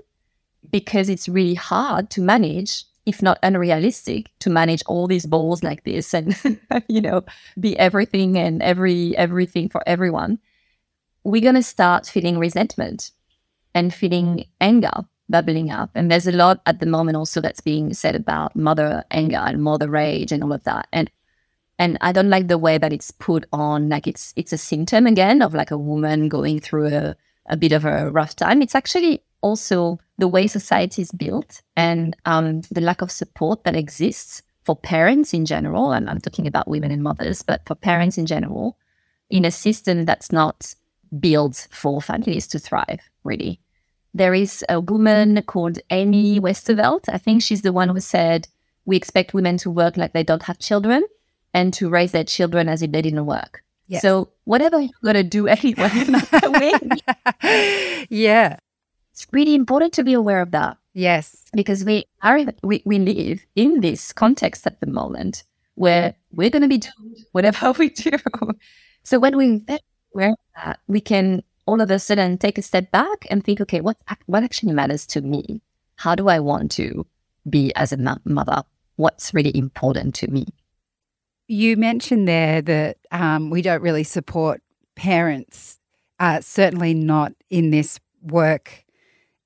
because 0.70 1.08
it's 1.08 1.28
really 1.28 1.54
hard 1.54 2.10
to 2.10 2.20
manage 2.20 2.84
if 3.06 3.22
not 3.22 3.38
unrealistic 3.42 4.30
to 4.38 4.50
manage 4.50 4.82
all 4.86 5.06
these 5.06 5.24
balls 5.24 5.62
like 5.62 5.82
this 5.84 6.12
and 6.12 6.36
you 6.88 7.00
know 7.00 7.24
be 7.58 7.78
everything 7.78 8.36
and 8.36 8.62
every 8.62 9.16
everything 9.16 9.68
for 9.68 9.82
everyone. 9.86 10.38
We're 11.24 11.42
going 11.42 11.54
to 11.54 11.62
start 11.62 12.06
feeling 12.06 12.38
resentment 12.38 13.10
and 13.74 13.92
feeling 13.92 14.44
anger 14.60 15.06
bubbling 15.28 15.70
up. 15.70 15.90
And 15.94 16.10
there's 16.10 16.26
a 16.26 16.32
lot 16.32 16.60
at 16.66 16.80
the 16.80 16.86
moment 16.86 17.16
also 17.16 17.40
that's 17.40 17.60
being 17.60 17.92
said 17.94 18.14
about 18.14 18.56
mother 18.56 19.04
anger 19.10 19.36
and 19.36 19.62
mother 19.62 19.88
rage 19.88 20.32
and 20.32 20.42
all 20.42 20.52
of 20.52 20.64
that. 20.64 20.88
And 20.92 21.10
and 21.78 21.96
I 22.00 22.12
don't 22.12 22.30
like 22.30 22.48
the 22.48 22.58
way 22.58 22.76
that 22.76 22.92
it's 22.92 23.10
put 23.10 23.46
on. 23.52 23.88
Like 23.88 24.06
it's 24.06 24.32
it's 24.36 24.52
a 24.52 24.58
symptom 24.58 25.06
again 25.06 25.42
of 25.42 25.54
like 25.54 25.70
a 25.70 25.78
woman 25.78 26.28
going 26.28 26.60
through 26.60 26.88
a, 26.88 27.16
a 27.48 27.56
bit 27.56 27.72
of 27.72 27.84
a 27.84 28.10
rough 28.10 28.36
time. 28.36 28.62
It's 28.62 28.74
actually 28.74 29.22
also 29.40 29.98
the 30.18 30.28
way 30.28 30.46
society 30.46 31.02
is 31.02 31.12
built 31.12 31.62
and 31.76 32.16
um, 32.24 32.62
the 32.70 32.80
lack 32.80 33.02
of 33.02 33.10
support 33.10 33.64
that 33.64 33.76
exists 33.76 34.42
for 34.64 34.76
parents 34.76 35.32
in 35.32 35.46
general. 35.46 35.92
And 35.92 36.10
I'm 36.10 36.20
talking 36.20 36.46
about 36.46 36.68
women 36.68 36.90
and 36.90 37.02
mothers, 37.02 37.42
but 37.42 37.62
for 37.66 37.74
parents 37.74 38.18
in 38.18 38.26
general, 38.26 38.76
in 39.30 39.44
a 39.44 39.50
system 39.50 40.04
that's 40.04 40.32
not 40.32 40.74
built 41.20 41.68
for 41.70 42.02
families 42.02 42.46
to 42.48 42.58
thrive, 42.58 43.00
really. 43.24 43.60
There 44.14 44.34
is 44.34 44.64
a 44.68 44.80
woman 44.80 45.42
called 45.42 45.78
Amy 45.90 46.40
Westervelt. 46.40 47.08
I 47.08 47.18
think 47.18 47.42
she's 47.42 47.62
the 47.62 47.72
one 47.72 47.88
who 47.88 48.00
said, 48.00 48.48
We 48.84 48.96
expect 48.96 49.34
women 49.34 49.58
to 49.58 49.70
work 49.70 49.96
like 49.96 50.12
they 50.12 50.22
don't 50.22 50.42
have 50.44 50.58
children 50.58 51.04
and 51.54 51.72
to 51.74 51.88
raise 51.88 52.12
their 52.12 52.24
children 52.24 52.68
as 52.68 52.82
if 52.82 52.90
they 52.90 53.02
didn't 53.02 53.26
work. 53.26 53.62
Yes. 53.88 54.02
So 54.02 54.28
whatever 54.44 54.80
you're 54.80 54.90
gonna 55.02 55.24
do 55.24 55.48
anyway, 55.48 55.90
yeah, 58.10 58.58
it's 59.12 59.26
really 59.32 59.54
important 59.54 59.94
to 59.94 60.04
be 60.04 60.12
aware 60.12 60.42
of 60.42 60.50
that. 60.52 60.76
Yes, 60.92 61.44
because 61.54 61.84
we 61.84 62.04
are 62.22 62.40
we, 62.62 62.82
we 62.84 62.98
live 62.98 63.40
in 63.56 63.80
this 63.80 64.12
context 64.12 64.66
at 64.66 64.78
the 64.80 64.86
moment 64.86 65.44
where 65.74 66.14
we're 66.32 66.50
gonna 66.50 66.68
be 66.68 66.78
doing 66.78 67.16
whatever 67.32 67.72
we 67.78 67.88
do. 67.88 68.10
so 69.02 69.18
when 69.18 69.36
we 69.36 69.64
aware 70.14 70.34
that, 70.56 70.80
we 70.86 71.00
can 71.00 71.42
all 71.66 71.80
of 71.80 71.90
a 71.90 71.98
sudden 71.98 72.36
take 72.36 72.58
a 72.58 72.62
step 72.62 72.90
back 72.90 73.26
and 73.30 73.42
think, 73.42 73.60
okay, 73.60 73.80
what 73.80 73.96
what 74.26 74.42
actually 74.42 74.72
matters 74.72 75.06
to 75.06 75.22
me? 75.22 75.62
How 75.96 76.14
do 76.14 76.28
I 76.28 76.40
want 76.40 76.70
to 76.72 77.06
be 77.48 77.74
as 77.74 77.92
a 77.92 78.18
mother? 78.24 78.62
What's 78.96 79.32
really 79.32 79.56
important 79.56 80.14
to 80.16 80.28
me? 80.28 80.46
You 81.46 81.76
mentioned 81.78 82.28
there 82.28 82.60
that 82.60 82.97
um, 83.10 83.50
we 83.50 83.62
don't 83.62 83.82
really 83.82 84.04
support 84.04 84.62
parents, 84.94 85.78
uh, 86.18 86.40
certainly 86.40 86.94
not 86.94 87.32
in 87.50 87.70
this 87.70 87.98
work 88.22 88.84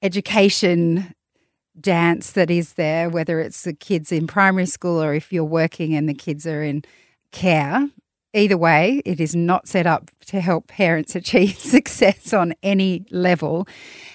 education 0.02 1.14
dance 1.80 2.32
that 2.32 2.50
is 2.50 2.74
there, 2.74 3.08
whether 3.08 3.40
it's 3.40 3.62
the 3.62 3.72
kids 3.72 4.12
in 4.12 4.26
primary 4.26 4.66
school 4.66 5.02
or 5.02 5.14
if 5.14 5.32
you're 5.32 5.44
working 5.44 5.94
and 5.94 6.08
the 6.08 6.14
kids 6.14 6.46
are 6.46 6.62
in 6.62 6.82
care. 7.30 7.88
Either 8.34 8.56
way, 8.56 9.02
it 9.04 9.20
is 9.20 9.36
not 9.36 9.68
set 9.68 9.86
up 9.86 10.10
to 10.26 10.40
help 10.40 10.66
parents 10.66 11.14
achieve 11.14 11.58
success 11.58 12.32
on 12.32 12.54
any 12.62 13.04
level. 13.10 13.66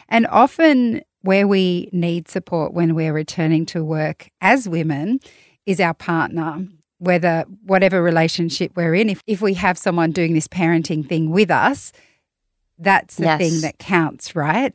And 0.09 0.27
often, 0.27 1.01
where 1.21 1.47
we 1.47 1.89
need 1.91 2.29
support 2.29 2.73
when 2.73 2.95
we're 2.95 3.13
returning 3.13 3.65
to 3.65 3.83
work 3.83 4.29
as 4.39 4.69
women 4.69 5.19
is 5.65 5.79
our 5.79 5.93
partner 5.93 6.67
whether 6.99 7.45
whatever 7.63 8.01
relationship 8.01 8.71
we're 8.75 8.95
in, 8.95 9.09
if, 9.09 9.21
if 9.27 9.41
we 9.41 9.53
have 9.55 9.77
someone 9.77 10.11
doing 10.11 10.33
this 10.33 10.47
parenting 10.47 11.07
thing 11.07 11.29
with 11.29 11.51
us, 11.51 11.91
that's 12.79 13.15
the 13.15 13.25
yes. 13.25 13.39
thing 13.39 13.61
that 13.61 13.77
counts, 13.79 14.35
right? 14.35 14.73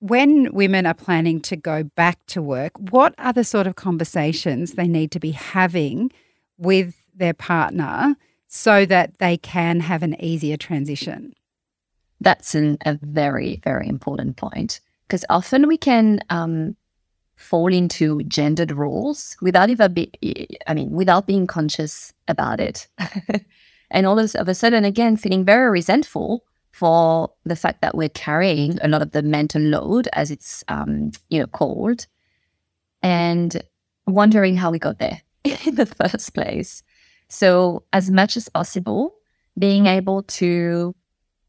When 0.00 0.52
women 0.52 0.86
are 0.86 0.94
planning 0.94 1.40
to 1.42 1.56
go 1.56 1.82
back 1.82 2.24
to 2.26 2.40
work, 2.40 2.72
what 2.78 3.14
are 3.18 3.32
the 3.32 3.44
sort 3.44 3.66
of 3.66 3.76
conversations 3.76 4.72
they 4.72 4.88
need 4.88 5.10
to 5.12 5.20
be 5.20 5.32
having 5.32 6.10
with 6.56 6.94
their 7.14 7.34
partner 7.34 8.16
so 8.48 8.86
that 8.86 9.18
they 9.18 9.36
can 9.36 9.80
have 9.80 10.02
an 10.02 10.20
easier 10.22 10.56
transition? 10.56 11.34
That's 12.20 12.54
an, 12.54 12.78
a 12.84 12.98
very, 13.02 13.60
very 13.64 13.88
important 13.88 14.36
point 14.36 14.80
because 15.06 15.24
often 15.28 15.66
we 15.66 15.76
can 15.76 16.20
um, 16.30 16.76
fall 17.40 17.72
into 17.72 18.22
gendered 18.24 18.70
roles 18.70 19.34
without 19.40 19.70
even 19.70 19.94
be, 19.94 20.10
I 20.66 20.74
mean, 20.74 20.90
without 20.90 21.26
being 21.26 21.46
conscious 21.46 22.12
about 22.28 22.60
it. 22.60 22.86
and 23.90 24.06
all 24.06 24.18
of 24.18 24.48
a 24.48 24.54
sudden, 24.54 24.84
again, 24.84 25.16
feeling 25.16 25.44
very 25.44 25.70
resentful 25.70 26.44
for 26.70 27.32
the 27.44 27.56
fact 27.56 27.80
that 27.80 27.96
we're 27.96 28.10
carrying 28.10 28.78
a 28.82 28.88
lot 28.88 29.00
of 29.00 29.12
the 29.12 29.22
mental 29.22 29.62
load, 29.62 30.06
as 30.12 30.30
it's, 30.30 30.62
um, 30.68 31.12
you 31.30 31.40
know, 31.40 31.46
called, 31.46 32.06
and 33.02 33.62
wondering 34.06 34.56
how 34.56 34.70
we 34.70 34.78
got 34.78 34.98
there 34.98 35.22
in 35.44 35.76
the 35.76 35.86
first 35.86 36.34
place. 36.34 36.82
So, 37.28 37.84
as 37.92 38.10
much 38.10 38.36
as 38.36 38.50
possible, 38.50 39.14
being 39.58 39.86
able 39.86 40.24
to 40.24 40.94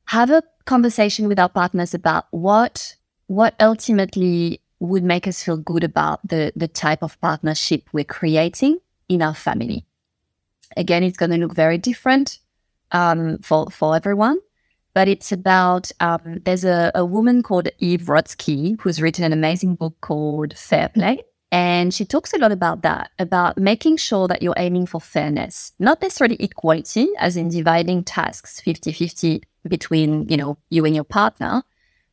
have 0.06 0.30
a 0.30 0.42
conversation 0.66 1.28
with 1.28 1.38
our 1.38 1.50
partners 1.50 1.94
about 1.94 2.28
what 2.32 2.96
what 3.28 3.56
ultimately 3.62 4.61
would 4.82 5.04
make 5.04 5.28
us 5.28 5.44
feel 5.44 5.58
good 5.58 5.84
about 5.84 6.28
the, 6.28 6.52
the 6.56 6.68
type 6.68 7.04
of 7.04 7.20
partnership 7.22 7.84
we're 7.94 8.04
creating 8.04 8.80
in 9.08 9.22
our 9.22 9.36
family. 9.36 9.86
Again, 10.76 11.04
it's 11.04 11.18
going 11.18 11.30
to 11.32 11.38
look 11.38 11.54
very 11.54 11.78
different 11.78 12.40
um, 12.92 13.38
for, 13.40 13.70
for 13.70 13.96
everyone, 13.96 14.40
but 14.96 15.08
it's 15.08 15.32
about 15.32 15.92
um, 16.00 16.42
there's 16.46 16.66
a, 16.66 16.92
a 16.96 17.06
woman 17.06 17.44
called 17.44 17.70
Eve 17.78 18.02
Rodsky 18.02 18.80
who's 18.82 19.00
written 19.00 19.24
an 19.24 19.34
amazing 19.34 19.76
book 19.76 19.96
called 20.02 20.58
Fair 20.58 20.90
Play. 20.90 21.24
And 21.52 21.94
she 21.94 22.04
talks 22.04 22.34
a 22.34 22.40
lot 22.40 22.52
about 22.52 22.82
that, 22.82 23.12
about 23.20 23.58
making 23.58 23.98
sure 23.98 24.28
that 24.30 24.42
you're 24.42 24.56
aiming 24.58 24.88
for 24.88 25.00
fairness, 25.00 25.74
not 25.78 26.02
necessarily 26.02 26.38
equality, 26.40 27.10
as 27.20 27.38
in 27.38 27.50
dividing 27.50 28.04
tasks 28.06 28.62
50 28.62 28.94
50 28.94 29.44
between, 29.68 30.28
you 30.28 30.38
know, 30.38 30.58
you 30.70 30.86
and 30.86 30.96
your 30.96 31.04
partner, 31.04 31.62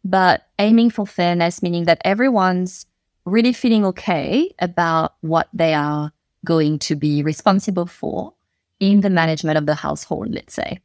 but 0.05 0.47
aiming 0.59 0.91
for 0.91 1.07
fairness, 1.07 1.63
meaning 1.63 1.85
that 1.85 2.01
everyone's 2.05 2.87
really 3.25 3.53
feeling 3.53 3.85
okay 3.85 4.55
about 4.59 5.15
what 5.21 5.49
they 5.53 5.75
are 5.75 6.13
going 6.45 6.79
to 6.79 6.97
be 6.97 7.23
responsible 7.23 7.87
for 7.87 8.33
in 8.81 9.01
the 9.01 9.11
management 9.11 9.59
of 9.59 9.67
the 9.67 9.75
household, 9.75 10.29
let's 10.31 10.55
say. 10.55 10.81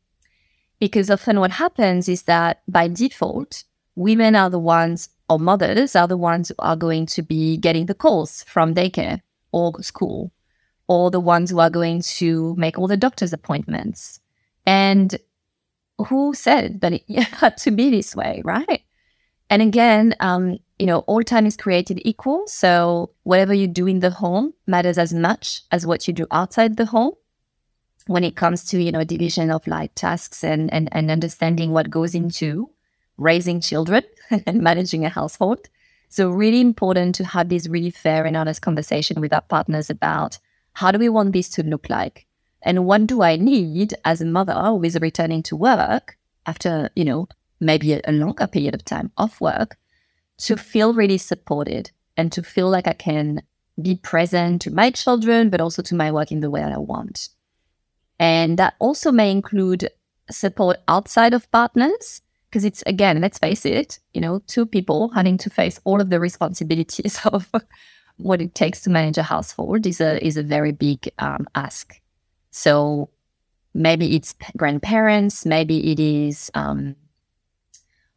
Because 0.80 1.10
often 1.10 1.40
what 1.40 1.52
happens 1.52 2.10
is 2.10 2.24
that 2.24 2.62
by 2.68 2.88
default, 2.88 3.64
women 3.96 4.36
are 4.36 4.50
the 4.50 4.60
ones, 4.60 5.10
or 5.30 5.40
mothers 5.40 5.96
are 5.96 6.08
the 6.08 6.18
ones 6.18 6.50
who 6.50 6.56
are 6.60 6.76
going 6.76 7.06
to 7.06 7.22
be 7.22 7.58
getting 7.58 7.86
the 7.86 7.94
calls 7.94 8.44
from 8.44 8.74
daycare 8.74 9.22
or 9.52 9.82
school, 9.82 10.32
or 10.88 11.12
the 11.12 11.20
ones 11.20 11.52
who 11.52 11.60
are 11.60 11.70
going 11.70 12.02
to 12.02 12.56
make 12.58 12.78
all 12.78 12.88
the 12.88 12.98
doctor's 12.98 13.32
appointments. 13.32 14.20
And 14.66 15.16
who 16.08 16.34
said 16.34 16.82
that 16.82 16.94
it 16.94 17.08
had 17.24 17.58
to 17.58 17.72
be 17.72 17.90
this 17.90 18.16
way, 18.16 18.42
right? 18.44 18.82
And 19.50 19.62
again, 19.62 20.16
um, 20.20 20.60
you 20.80 20.86
know, 20.86 21.00
all 21.00 21.24
time 21.24 21.46
is 21.46 21.58
created 21.58 22.02
equal. 22.04 22.44
So 22.48 23.12
whatever 23.24 23.54
you 23.54 23.68
do 23.68 23.88
in 23.88 24.00
the 24.00 24.10
home 24.10 24.54
matters 24.68 24.98
as 24.98 25.14
much 25.14 25.62
as 25.72 25.86
what 25.86 26.08
you 26.08 26.14
do 26.14 26.28
outside 26.32 26.78
the 26.78 26.86
home 26.86 27.14
when 28.08 28.24
it 28.24 28.36
comes 28.36 28.64
to, 28.66 28.82
you 28.82 28.92
know, 28.92 29.04
division 29.04 29.52
of 29.52 29.66
like 29.68 29.96
tasks 29.96 30.44
and, 30.44 30.74
and, 30.74 30.90
and 30.92 31.10
understanding 31.10 31.72
what 31.72 31.90
goes 31.90 32.16
into 32.16 32.70
raising 33.18 33.62
children 33.62 34.04
and 34.46 34.62
managing 34.62 35.06
a 35.06 35.10
household. 35.10 35.70
So 36.10 36.30
really 36.30 36.62
important 36.62 37.16
to 37.16 37.26
have 37.26 37.50
this 37.50 37.68
really 37.68 37.92
fair 37.92 38.26
and 38.26 38.36
honest 38.36 38.62
conversation 38.62 39.22
with 39.22 39.34
our 39.34 39.42
partners 39.42 39.90
about 39.90 40.38
how 40.74 40.92
do 40.92 41.00
we 41.00 41.10
want 41.10 41.34
this 41.34 41.50
to 41.52 41.64
look 41.64 41.90
like? 41.90 42.26
And 42.62 42.86
what 42.86 43.08
do 43.08 43.22
I 43.22 43.36
need 43.36 43.94
as 44.06 44.22
a 44.22 44.26
mother 44.26 44.54
who 44.54 44.84
is 44.84 44.98
returning 45.00 45.44
to 45.44 45.56
work 45.56 46.18
after, 46.46 46.90
you 46.96 47.06
know, 47.06 47.28
maybe 47.64 47.94
a 47.94 48.12
longer 48.12 48.48
period 48.48 48.76
of 48.76 48.86
time 48.86 49.12
off 49.18 49.42
work 49.42 49.78
to 50.38 50.58
feel 50.58 50.94
really 50.94 51.18
supported 51.18 51.92
and 52.18 52.32
to 52.32 52.44
feel 52.44 52.70
like 52.70 52.88
I 52.88 52.94
can 52.94 53.42
be 53.82 53.96
present 53.96 54.62
to 54.64 54.72
my 54.72 54.92
children, 54.92 55.50
but 55.50 55.62
also 55.62 55.82
to 55.82 55.96
my 55.96 56.12
work 56.12 56.32
in 56.32 56.42
the 56.42 56.52
way 56.52 56.62
that 56.62 56.72
I 56.72 56.78
want. 56.78 57.30
And 58.20 58.58
that 58.60 58.76
also 58.80 59.12
may 59.12 59.32
include 59.32 59.90
support 60.30 60.78
outside 60.88 61.34
of 61.34 61.50
partners, 61.52 62.22
because 62.50 62.66
it's 62.66 62.84
again, 62.86 63.20
let's 63.20 63.40
face 63.40 63.66
it, 63.66 64.00
you 64.14 64.22
know, 64.22 64.42
two 64.48 64.66
people 64.66 65.10
having 65.10 65.38
to 65.40 65.50
face 65.50 65.80
all 65.86 66.00
of 66.00 66.10
the 66.10 66.20
responsibilities 66.20 67.20
of 67.26 67.50
what 68.18 68.42
it 68.42 68.54
takes 68.54 68.82
to 68.82 68.90
manage 68.90 69.18
a 69.18 69.24
household 69.24 69.88
is 69.88 70.00
a 70.00 70.24
is 70.26 70.38
a 70.38 70.44
very 70.44 70.72
big 70.72 71.10
um, 71.18 71.48
ask. 71.56 72.00
So 72.52 73.10
maybe 73.74 74.16
it's 74.16 74.36
grandparents, 74.56 75.46
maybe 75.46 75.92
it 75.92 76.00
is 76.00 76.52
um, 76.54 76.96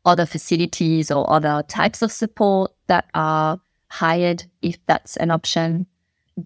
other 0.07 0.25
facilities 0.25 1.11
or 1.11 1.29
other 1.31 1.65
types 1.69 2.01
of 2.01 2.13
support 2.13 2.73
that 2.87 3.07
are 3.13 3.61
hired 3.89 4.45
if 4.63 4.79
that's 4.87 5.17
an 5.17 5.31
option. 5.31 5.87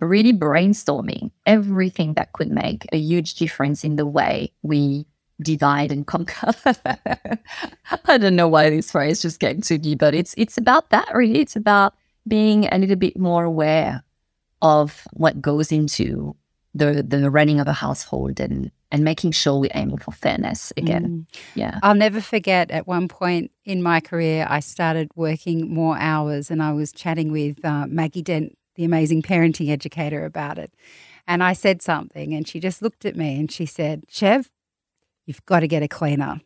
Really 0.01 0.33
brainstorming 0.33 1.31
everything 1.47 2.15
that 2.15 2.33
could 2.33 2.51
make 2.51 2.87
a 2.93 2.97
huge 2.97 3.35
difference 3.35 3.85
in 3.85 3.97
the 3.97 4.07
way 4.07 4.53
we 4.63 5.07
divide 5.43 5.91
and 5.91 6.07
conquer. 6.07 6.53
I 8.05 8.19
don't 8.19 8.37
know 8.37 8.49
why 8.49 8.71
this 8.71 8.93
phrase 8.93 9.23
just 9.23 9.41
came 9.41 9.61
to 9.63 9.79
me, 9.79 9.95
but 9.95 10.15
it's 10.15 10.35
it's 10.37 10.57
about 10.57 10.91
that 10.91 11.09
really. 11.15 11.41
It's 11.41 11.57
about 11.57 11.95
being 12.29 12.69
a 12.71 12.79
little 12.79 12.97
bit 12.97 13.19
more 13.19 13.45
aware 13.45 14.03
of 14.63 15.07
what 15.13 15.43
goes 15.43 15.73
into 15.73 16.37
the 16.75 17.03
the 17.03 17.31
running 17.31 17.61
of 17.61 17.67
a 17.67 17.73
household 17.73 18.39
and 18.39 18.71
and 18.93 19.05
making 19.05 19.33
sure 19.33 19.59
we're 19.59 19.71
aiming 19.75 19.99
for 19.99 20.13
fairness 20.13 20.73
again. 20.77 21.27
Mm. 21.31 21.41
Yeah. 21.55 21.79
I'll 21.83 21.95
never 21.95 22.21
forget 22.21 22.71
at 22.71 22.87
one 22.87 23.09
point 23.09 23.53
in 23.65 23.83
my 23.83 24.01
career, 24.01 24.47
I 24.49 24.61
started 24.61 25.11
working 25.15 25.73
more 25.73 25.97
hours 25.99 26.51
and 26.51 26.63
I 26.63 26.73
was 26.73 26.93
chatting 26.93 27.31
with 27.31 27.65
uh, 27.65 27.87
Maggie 27.87 28.23
Dent, 28.23 28.57
the 28.75 28.85
amazing 28.85 29.23
parenting 29.23 29.71
educator, 29.71 30.25
about 30.25 30.59
it. 30.59 30.73
And 31.27 31.43
I 31.43 31.53
said 31.53 31.83
something 31.83 32.35
and 32.35 32.49
she 32.49 32.59
just 32.59 32.83
looked 32.83 33.05
at 33.05 33.17
me 33.17 33.39
and 33.39 33.51
she 33.51 33.67
said, 33.67 34.05
Chev, 34.09 34.51
you've 35.27 35.45
got 35.47 35.61
to 35.61 35.69
get 35.69 35.83
a 35.83 35.89
cleaner. 35.89 36.41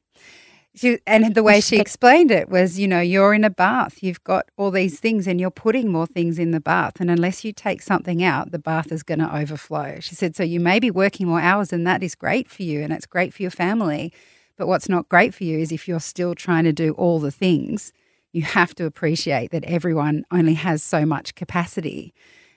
She, 0.77 0.99
and 1.07 1.37
the 1.37 1.45
way 1.45 1.61
she 1.61 1.77
explained 1.77 2.33
it 2.33 2.49
was, 2.49 2.81
you 2.81 2.89
know, 2.89 3.01
you're 3.01 3.33
in 3.33 3.45
a 3.45 3.51
bath, 3.51 4.03
you've 4.03 4.25
got 4.25 4.51
all 4.57 4.73
these 4.73 4.99
things, 4.99 5.29
and 5.29 5.41
you're 5.41 5.51
putting 5.51 5.93
more 5.93 6.07
things 6.07 6.37
in 6.37 6.51
the 6.51 6.61
bath. 6.61 6.95
And 6.99 7.11
unless 7.11 7.45
you 7.45 7.53
take 7.53 7.81
something 7.81 8.25
out, 8.25 8.51
the 8.51 8.59
bath 8.59 8.91
is 8.91 9.05
going 9.05 9.21
to 9.21 9.37
overflow. 9.37 9.99
She 10.01 10.17
said, 10.17 10.35
so 10.35 10.43
you 10.43 10.59
may 10.59 10.81
be 10.81 10.91
working 10.91 11.29
more 11.29 11.41
hours, 11.41 11.73
and 11.73 11.87
that 11.87 12.03
is 12.03 12.17
great 12.17 12.49
for 12.49 12.65
you, 12.65 12.83
and 12.83 12.93
it's 12.93 13.07
great 13.07 13.33
for 13.33 13.43
your 13.43 13.53
family. 13.53 14.13
But 14.57 14.67
what's 14.67 14.89
not 14.89 15.09
great 15.09 15.33
for 15.33 15.45
you 15.45 15.61
is 15.61 15.71
if 15.71 15.87
you're 15.87 16.01
still 16.01 16.35
trying 16.35 16.65
to 16.65 16.73
do 16.73 16.93
all 16.95 17.21
the 17.21 17.31
things, 17.31 17.93
you 18.33 18.43
have 18.43 18.75
to 18.75 18.85
appreciate 18.85 19.53
that 19.53 19.65
everyone 19.65 20.25
only 20.33 20.55
has 20.55 20.83
so 20.83 21.07
much 21.07 21.37
capacity. 21.37 22.13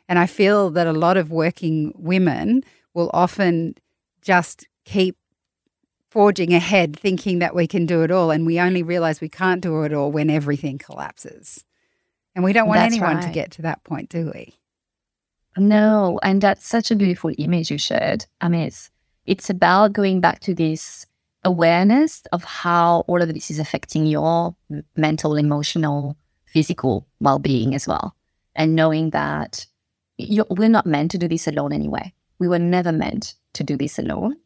And 0.10 0.18
I 0.18 0.26
feel 0.26 0.72
that 0.72 0.88
a 0.88 0.94
lot 0.94 1.18
of 1.18 1.30
working 1.30 1.94
women 1.96 2.64
will 2.96 3.12
often 3.14 3.76
just 4.24 4.68
keep 4.86 5.18
forging 6.10 6.54
ahead 6.54 6.98
thinking 6.98 7.40
that 7.40 7.56
we 7.56 7.68
can 7.68 7.86
do 7.86 8.04
it 8.04 8.12
all 8.12 8.32
and 8.32 8.46
we 8.46 8.60
only 8.60 8.84
realize 8.84 9.20
we 9.22 9.30
can't 9.30 9.62
do 9.62 9.84
it 9.84 9.94
all 9.94 10.12
when 10.12 10.30
everything 10.30 10.78
collapses. 10.78 11.66
And 12.36 12.44
we 12.44 12.54
don't 12.54 12.68
want 12.68 12.80
that's 12.80 12.94
anyone 12.94 13.18
right. 13.18 13.26
to 13.26 13.32
get 13.32 13.52
to 13.52 13.62
that 13.64 13.84
point 13.84 14.10
do 14.10 14.32
we? 14.34 14.56
No 15.58 16.20
and 16.24 16.42
that's 16.42 16.68
such 16.68 16.92
a 16.92 16.96
beautiful 16.96 17.32
image 17.38 17.72
you 17.72 17.78
shared. 17.78 18.26
I 18.42 18.48
mean 18.48 18.62
it's 18.62 18.90
it's 19.26 19.50
about 19.50 19.94
going 19.94 20.22
back 20.22 20.40
to 20.42 20.54
this 20.54 21.06
awareness 21.44 22.24
of 22.32 22.44
how 22.44 23.04
all 23.08 23.22
of 23.22 23.34
this 23.34 23.52
is 23.52 23.60
affecting 23.60 24.06
your 24.06 24.56
mental 24.96 25.36
emotional 25.36 26.18
physical 26.46 27.06
well-being 27.20 27.76
as 27.76 27.88
well 27.88 28.16
and 28.56 28.76
knowing 28.76 29.12
that 29.12 29.66
we're 30.50 30.70
not 30.70 30.86
meant 30.86 31.12
to 31.12 31.18
do 31.18 31.28
this 31.28 31.48
alone 31.48 31.72
anyway. 31.72 32.12
We 32.40 32.48
were 32.48 32.60
never 32.60 32.92
meant 32.92 33.36
to 33.54 33.64
do 33.64 33.78
this 33.78 34.00
alone 34.00 34.38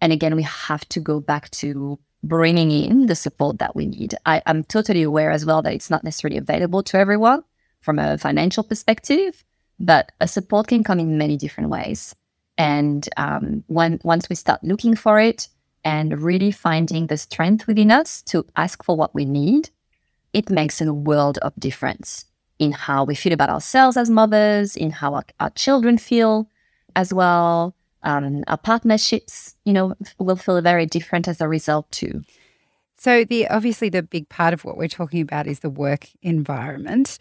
and 0.00 0.12
again, 0.12 0.36
we 0.36 0.42
have 0.42 0.88
to 0.90 1.00
go 1.00 1.20
back 1.20 1.50
to 1.50 1.98
bringing 2.22 2.70
in 2.70 3.06
the 3.06 3.14
support 3.14 3.58
that 3.58 3.74
we 3.74 3.86
need. 3.86 4.14
I, 4.26 4.42
am 4.46 4.64
totally 4.64 5.02
aware 5.02 5.30
as 5.30 5.46
well 5.46 5.62
that 5.62 5.72
it's 5.72 5.90
not 5.90 6.04
necessarily 6.04 6.38
available 6.38 6.82
to 6.84 6.98
everyone 6.98 7.44
from 7.80 7.98
a 7.98 8.18
financial 8.18 8.62
perspective, 8.62 9.44
but 9.78 10.12
a 10.20 10.28
support 10.28 10.68
can 10.68 10.84
come 10.84 11.00
in 11.00 11.18
many 11.18 11.36
different 11.36 11.70
ways. 11.70 12.14
And 12.58 13.08
um, 13.16 13.64
when, 13.68 14.00
once 14.04 14.28
we 14.28 14.36
start 14.36 14.62
looking 14.62 14.94
for 14.94 15.18
it 15.18 15.48
and 15.82 16.20
really 16.20 16.50
finding 16.50 17.06
the 17.06 17.16
strength 17.16 17.66
within 17.66 17.90
us 17.90 18.20
to 18.22 18.44
ask 18.56 18.84
for 18.84 18.96
what 18.96 19.14
we 19.14 19.24
need, 19.24 19.70
it 20.34 20.50
makes 20.50 20.80
a 20.80 20.92
world 20.92 21.38
of 21.38 21.54
difference 21.58 22.26
in 22.58 22.72
how 22.72 23.04
we 23.04 23.14
feel 23.14 23.32
about 23.32 23.48
ourselves 23.48 23.96
as 23.96 24.10
mothers, 24.10 24.76
in 24.76 24.90
how 24.90 25.14
our, 25.14 25.24
our 25.40 25.50
children 25.50 25.96
feel 25.96 26.50
as 26.94 27.14
well, 27.14 27.74
um, 28.02 28.44
our 28.46 28.56
partnerships, 28.56 29.56
you 29.64 29.72
know, 29.72 29.94
will 30.18 30.36
feel 30.36 30.60
very 30.60 30.86
different 30.86 31.28
as 31.28 31.40
a 31.40 31.48
result 31.48 31.90
too. 31.90 32.22
So 32.96 33.24
the 33.24 33.48
obviously 33.48 33.88
the 33.88 34.02
big 34.02 34.28
part 34.28 34.52
of 34.52 34.64
what 34.64 34.76
we're 34.76 34.88
talking 34.88 35.22
about 35.22 35.46
is 35.46 35.60
the 35.60 35.70
work 35.70 36.08
environment. 36.22 37.18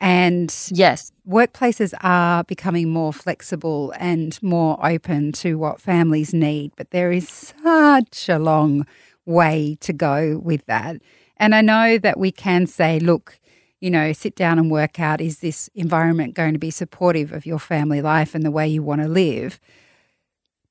And 0.00 0.54
yes, 0.70 1.12
workplaces 1.28 1.92
are 2.02 2.42
becoming 2.44 2.88
more 2.88 3.12
flexible 3.12 3.92
and 3.98 4.42
more 4.42 4.78
open 4.84 5.32
to 5.32 5.58
what 5.58 5.80
families 5.80 6.32
need, 6.32 6.72
but 6.76 6.90
there 6.90 7.12
is 7.12 7.28
such 7.28 8.28
a 8.28 8.38
long 8.38 8.86
way 9.26 9.76
to 9.82 9.92
go 9.92 10.40
with 10.42 10.64
that. 10.66 10.96
And 11.36 11.54
I 11.54 11.60
know 11.60 11.98
that 11.98 12.18
we 12.18 12.32
can 12.32 12.66
say, 12.66 12.98
look, 12.98 13.38
you 13.80 13.90
know, 13.90 14.12
sit 14.12 14.34
down 14.34 14.58
and 14.58 14.70
work 14.70 15.00
out 15.00 15.20
is 15.20 15.38
this 15.38 15.68
environment 15.74 16.34
going 16.34 16.54
to 16.54 16.58
be 16.58 16.70
supportive 16.70 17.32
of 17.32 17.46
your 17.46 17.58
family 17.58 18.02
life 18.02 18.34
and 18.34 18.44
the 18.44 18.50
way 18.50 18.66
you 18.66 18.82
want 18.82 19.02
to 19.02 19.08
live? 19.08 19.60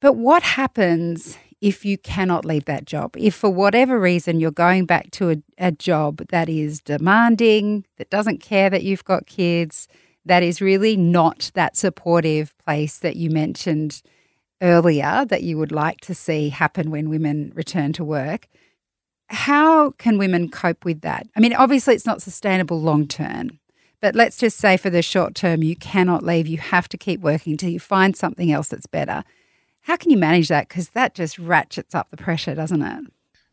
But 0.02 0.14
what 0.14 0.44
happens 0.44 1.38
if 1.62 1.84
you 1.84 1.98
cannot 1.98 2.46
leave 2.46 2.66
that 2.66 2.86
job? 2.86 3.16
If 3.18 3.36
for 3.36 3.50
whatever 3.50 4.00
reason 4.00 4.40
you're 4.40 4.52
going 4.52 4.86
back 4.86 5.12
to 5.12 5.32
a, 5.32 5.38
a, 5.58 5.72
job 5.72 6.22
that 6.30 6.48
is 6.48 6.80
demanding, 6.80 7.86
that 7.98 8.10
doesn't 8.10 8.40
care 8.40 8.70
that 8.70 8.84
you've 8.84 9.04
got 9.04 9.26
kids, 9.26 9.88
that 10.26 10.44
is 10.44 10.62
really 10.62 10.96
not 10.96 11.52
that 11.56 11.76
supportive 11.76 12.58
place 12.60 12.98
that 13.00 13.16
you 13.18 13.30
mentioned 13.30 14.02
earlier 14.62 15.26
that 15.26 15.44
you 15.44 15.58
would 15.58 15.72
like 15.72 16.02
to 16.02 16.14
see 16.14 16.50
happen 16.50 16.92
when 16.92 17.10
women 17.10 17.52
return 17.56 17.94
to 17.94 18.04
work. 18.04 18.48
How 19.30 19.92
can 19.92 20.18
women 20.18 20.50
cope 20.50 20.86
with 20.86 21.02
that? 21.02 21.28
I 21.36 21.40
mean, 21.40 21.54
obviously, 21.54 21.94
it's 21.94 22.06
not 22.06 22.22
sustainable 22.22 22.82
long 22.82 23.08
term, 23.08 23.60
but 24.02 24.16
let's 24.16 24.38
just 24.38 24.58
say 24.58 24.76
for 24.76 24.90
the 24.90 25.02
short 25.02 25.36
term, 25.36 25.64
you 25.64 25.76
cannot 25.76 26.24
leave. 26.24 26.48
You 26.48 26.58
have 26.58 26.90
to 26.90 26.98
keep 26.98 27.20
working 27.22 27.54
until 27.54 27.70
you 27.70 27.80
find 27.80 28.16
something 28.16 28.52
else 28.52 28.70
that's 28.70 28.88
better. 28.88 29.24
How 29.82 29.96
can 29.98 30.12
you 30.12 30.18
manage 30.18 30.50
that? 30.50 30.68
Because 30.68 30.90
that 30.90 31.16
just 31.16 31.40
ratchets 31.40 31.96
up 31.96 32.10
the 32.10 32.18
pressure, 32.18 32.56
doesn't 32.56 32.82
it? 32.82 33.04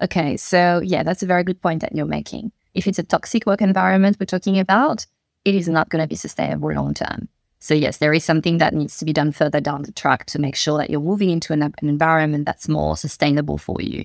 Okay, 0.02 0.36
so 0.36 0.80
yeah, 0.84 1.02
that's 1.02 1.22
a 1.22 1.26
very 1.26 1.44
good 1.44 1.60
point 1.62 1.80
that 1.80 1.94
you're 1.94 2.06
making. 2.06 2.52
If 2.74 2.86
it's 2.86 2.98
a 2.98 3.02
toxic 3.02 3.46
work 3.46 3.62
environment 3.62 4.18
we're 4.20 4.26
talking 4.26 4.58
about, 4.58 5.06
it 5.44 5.54
is 5.54 5.68
not 5.68 5.88
going 5.88 6.02
to 6.02 6.08
be 6.08 6.16
sustainable 6.16 6.72
long 6.72 6.92
term. 6.92 7.28
So 7.58 7.72
yes, 7.72 7.96
there 7.96 8.12
is 8.12 8.24
something 8.24 8.58
that 8.58 8.74
needs 8.74 8.98
to 8.98 9.04
be 9.04 9.12
done 9.12 9.32
further 9.32 9.60
down 9.60 9.82
the 9.82 9.92
track 9.92 10.26
to 10.26 10.38
make 10.38 10.56
sure 10.56 10.76
that 10.78 10.90
you're 10.90 11.00
moving 11.00 11.30
into 11.30 11.52
an, 11.52 11.62
an 11.62 11.72
environment 11.80 12.44
that's 12.44 12.68
more 12.68 12.96
sustainable 12.96 13.56
for 13.56 13.80
you. 13.80 14.04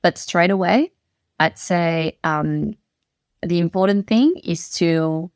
But 0.00 0.16
straight 0.16 0.50
away, 0.50 0.92
I'd 1.38 1.58
say 1.58 2.18
um, 2.24 2.74
the 3.42 3.58
important 3.58 4.06
thing 4.06 4.34
is 4.42 4.70
to 4.76 5.30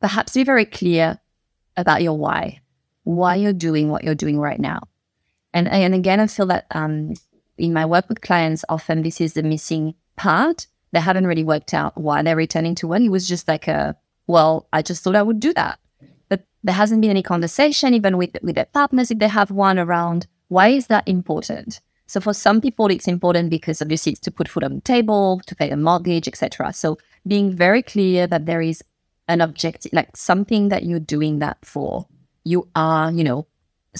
perhaps 0.00 0.34
be 0.34 0.44
very 0.44 0.66
clear 0.66 1.18
about 1.76 2.02
your 2.02 2.16
why, 2.18 2.60
why 3.04 3.36
you're 3.36 3.52
doing 3.52 3.88
what 3.88 4.04
you're 4.04 4.14
doing 4.14 4.38
right 4.38 4.60
now. 4.60 4.82
And, 5.52 5.68
and 5.68 5.94
again, 5.94 6.20
I 6.20 6.26
feel 6.26 6.46
that 6.46 6.66
um, 6.72 7.14
in 7.56 7.72
my 7.72 7.86
work 7.86 8.08
with 8.08 8.20
clients, 8.20 8.64
often 8.68 9.02
this 9.02 9.20
is 9.20 9.32
the 9.32 9.42
missing 9.42 9.94
part. 10.16 10.66
They 10.92 11.00
haven't 11.00 11.26
really 11.26 11.44
worked 11.44 11.74
out 11.74 11.96
why 11.96 12.22
they're 12.22 12.36
returning 12.36 12.74
to 12.76 12.88
work. 12.88 13.00
It 13.00 13.10
was 13.10 13.28
just 13.28 13.48
like 13.48 13.68
a, 13.68 13.96
well, 14.26 14.68
I 14.72 14.82
just 14.82 15.02
thought 15.02 15.16
I 15.16 15.22
would 15.22 15.40
do 15.40 15.52
that. 15.54 15.78
But 16.28 16.44
there 16.62 16.74
hasn't 16.74 17.00
been 17.00 17.10
any 17.10 17.22
conversation, 17.22 17.94
even 17.94 18.16
with, 18.16 18.36
with 18.42 18.54
their 18.54 18.66
partners, 18.66 19.10
if 19.10 19.18
they 19.18 19.28
have 19.28 19.50
one 19.50 19.78
around 19.78 20.26
why 20.48 20.68
is 20.68 20.86
that 20.86 21.06
important? 21.06 21.80
So 22.06 22.20
for 22.20 22.32
some 22.32 22.60
people, 22.60 22.86
it's 22.86 23.06
important 23.06 23.50
because 23.50 23.82
obviously 23.82 24.12
it's 24.12 24.20
to 24.22 24.30
put 24.30 24.48
food 24.48 24.64
on 24.64 24.76
the 24.76 24.80
table, 24.80 25.42
to 25.46 25.54
pay 25.54 25.70
a 25.70 25.76
mortgage, 25.76 26.26
etc. 26.26 26.72
So 26.72 26.98
being 27.26 27.52
very 27.52 27.82
clear 27.82 28.26
that 28.26 28.46
there 28.46 28.62
is 28.62 28.82
an 29.28 29.42
objective, 29.42 29.92
like 29.92 30.16
something 30.16 30.70
that 30.70 30.84
you're 30.84 31.00
doing 31.00 31.38
that 31.40 31.58
for. 31.62 32.06
You 32.44 32.66
are, 32.74 33.12
you 33.12 33.24
know, 33.24 33.46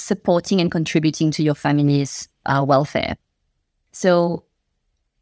supporting 0.02 0.60
and 0.60 0.70
contributing 0.70 1.30
to 1.32 1.42
your 1.42 1.54
family's 1.54 2.28
uh, 2.46 2.64
welfare. 2.66 3.16
So, 3.92 4.44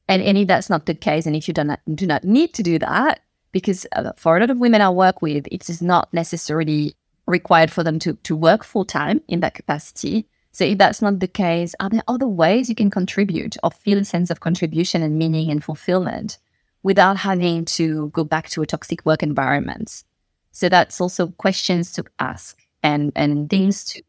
and, 0.08 0.22
and 0.22 0.38
if 0.38 0.48
that's 0.48 0.70
not 0.70 0.86
the 0.86 0.94
case, 0.94 1.26
and 1.26 1.34
if 1.34 1.48
you 1.48 1.54
do 1.54 1.64
not, 1.64 1.80
do 1.94 2.06
not 2.06 2.24
need 2.24 2.54
to 2.54 2.62
do 2.62 2.78
that, 2.78 3.20
because 3.52 3.86
uh, 3.92 4.12
for 4.16 4.36
a 4.36 4.40
lot 4.40 4.50
of 4.50 4.58
women 4.58 4.80
I 4.80 4.90
work 4.90 5.22
with, 5.22 5.46
it 5.50 5.68
is 5.68 5.80
not 5.80 6.12
necessarily 6.12 6.94
required 7.26 7.70
for 7.70 7.82
them 7.82 7.98
to, 8.00 8.14
to 8.22 8.36
work 8.36 8.64
full 8.64 8.84
time 8.84 9.20
in 9.28 9.40
that 9.40 9.54
capacity. 9.54 10.28
So 10.52 10.64
if 10.64 10.78
that's 10.78 11.02
not 11.02 11.20
the 11.20 11.28
case, 11.28 11.74
are 11.80 11.90
there 11.90 12.02
other 12.08 12.28
ways 12.28 12.68
you 12.68 12.74
can 12.74 12.90
contribute 12.90 13.56
or 13.62 13.70
feel 13.70 13.98
a 13.98 14.04
sense 14.04 14.30
of 14.30 14.40
contribution 14.40 15.02
and 15.02 15.18
meaning 15.18 15.50
and 15.50 15.62
fulfillment 15.62 16.38
without 16.82 17.16
having 17.18 17.64
to 17.64 18.08
go 18.10 18.24
back 18.24 18.48
to 18.50 18.62
a 18.62 18.66
toxic 18.66 19.04
work 19.04 19.22
environment? 19.22 20.04
So 20.52 20.68
that's 20.68 21.00
also 21.00 21.28
questions 21.28 21.92
to 21.92 22.04
ask 22.18 22.58
and 22.82 23.12
and 23.16 23.50
things 23.50 23.84
to 23.84 24.02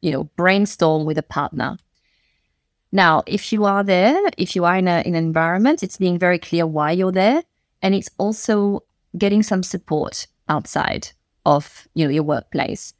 you 0.00 0.10
know 0.10 0.24
brainstorm 0.36 1.04
with 1.04 1.18
a 1.18 1.22
partner. 1.22 1.76
Now, 2.90 3.22
if 3.26 3.52
you 3.52 3.64
are 3.64 3.84
there, 3.84 4.18
if 4.38 4.56
you 4.56 4.64
are 4.64 4.76
in, 4.76 4.88
a, 4.88 5.02
in 5.04 5.14
an 5.14 5.22
environment, 5.22 5.82
it's 5.82 5.98
being 5.98 6.18
very 6.18 6.38
clear 6.38 6.66
why 6.66 6.92
you're 6.92 7.12
there, 7.12 7.42
and 7.82 7.94
it's 7.94 8.08
also 8.16 8.84
getting 9.16 9.42
some 9.42 9.62
support 9.62 10.26
outside 10.48 11.08
of 11.44 11.86
you 11.94 12.04
know 12.04 12.10
your 12.10 12.22
workplace. 12.22 12.94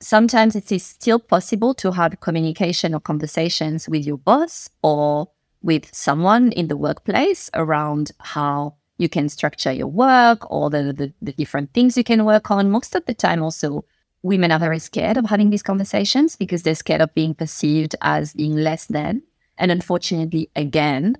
Sometimes 0.00 0.56
it 0.56 0.72
is 0.72 0.84
still 0.84 1.20
possible 1.20 1.74
to 1.74 1.92
have 1.92 2.20
communication 2.20 2.94
or 2.94 3.00
conversations 3.00 3.88
with 3.88 4.04
your 4.04 4.18
boss 4.18 4.68
or 4.82 5.28
with 5.62 5.94
someone 5.94 6.50
in 6.52 6.66
the 6.66 6.76
workplace 6.76 7.48
around 7.54 8.10
how 8.18 8.74
you 8.98 9.08
can 9.08 9.28
structure 9.28 9.72
your 9.72 9.86
work 9.86 10.50
or 10.50 10.70
the, 10.70 10.92
the, 10.92 11.12
the, 11.22 11.32
different 11.32 11.72
things 11.72 11.96
you 11.96 12.04
can 12.04 12.24
work 12.24 12.50
on. 12.50 12.70
Most 12.70 12.94
of 12.94 13.04
the 13.06 13.14
time, 13.14 13.42
also, 13.42 13.84
women 14.22 14.52
are 14.52 14.58
very 14.58 14.78
scared 14.78 15.16
of 15.16 15.26
having 15.26 15.50
these 15.50 15.62
conversations 15.62 16.36
because 16.36 16.62
they're 16.62 16.74
scared 16.74 17.00
of 17.00 17.14
being 17.14 17.34
perceived 17.34 17.96
as 18.00 18.32
being 18.32 18.54
less 18.54 18.86
than. 18.86 19.22
And 19.58 19.70
unfortunately, 19.70 20.50
again, 20.56 21.16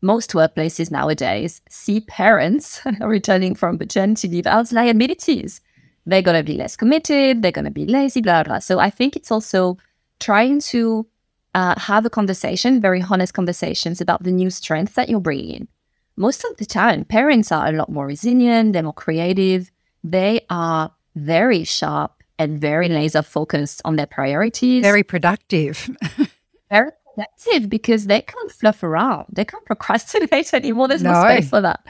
most 0.00 0.32
workplaces 0.32 0.90
nowadays 0.90 1.60
see 1.68 2.00
parents 2.00 2.80
returning 3.00 3.54
from 3.54 3.78
paternity 3.78 4.28
leave 4.28 4.46
as 4.46 4.72
liabilities. 4.72 5.60
They're 6.06 6.22
going 6.22 6.38
to 6.38 6.52
be 6.52 6.56
less 6.56 6.76
committed, 6.76 7.42
they're 7.42 7.52
going 7.52 7.66
to 7.66 7.70
be 7.70 7.84
lazy, 7.84 8.22
blah, 8.22 8.42
blah. 8.42 8.60
So 8.60 8.78
I 8.78 8.90
think 8.90 9.14
it's 9.14 9.30
also 9.30 9.76
trying 10.20 10.60
to 10.60 11.06
uh, 11.54 11.78
have 11.78 12.06
a 12.06 12.10
conversation, 12.10 12.80
very 12.80 13.02
honest 13.02 13.34
conversations 13.34 14.00
about 14.00 14.22
the 14.22 14.30
new 14.30 14.48
strengths 14.48 14.94
that 14.94 15.08
you're 15.08 15.20
bringing. 15.20 15.68
Most 16.16 16.44
of 16.44 16.56
the 16.56 16.64
time, 16.64 17.04
parents 17.04 17.52
are 17.52 17.68
a 17.68 17.72
lot 17.72 17.90
more 17.90 18.06
resilient, 18.06 18.72
they're 18.72 18.82
more 18.82 18.92
creative, 18.92 19.70
they 20.02 20.40
are 20.50 20.92
very 21.14 21.64
sharp 21.64 22.17
and 22.38 22.60
very 22.60 22.88
laser 22.88 23.22
focused 23.22 23.82
on 23.84 23.96
their 23.96 24.06
priorities. 24.06 24.82
Very 24.82 25.02
productive. 25.02 25.90
very 26.70 26.90
productive 27.14 27.68
because 27.68 28.06
they 28.06 28.22
can't 28.22 28.52
fluff 28.52 28.82
around. 28.82 29.26
They 29.32 29.44
can't 29.44 29.64
procrastinate 29.64 30.54
anymore. 30.54 30.88
There's 30.88 31.02
no, 31.02 31.12
no 31.12 31.22
space 31.24 31.50
for 31.50 31.60
that. 31.60 31.84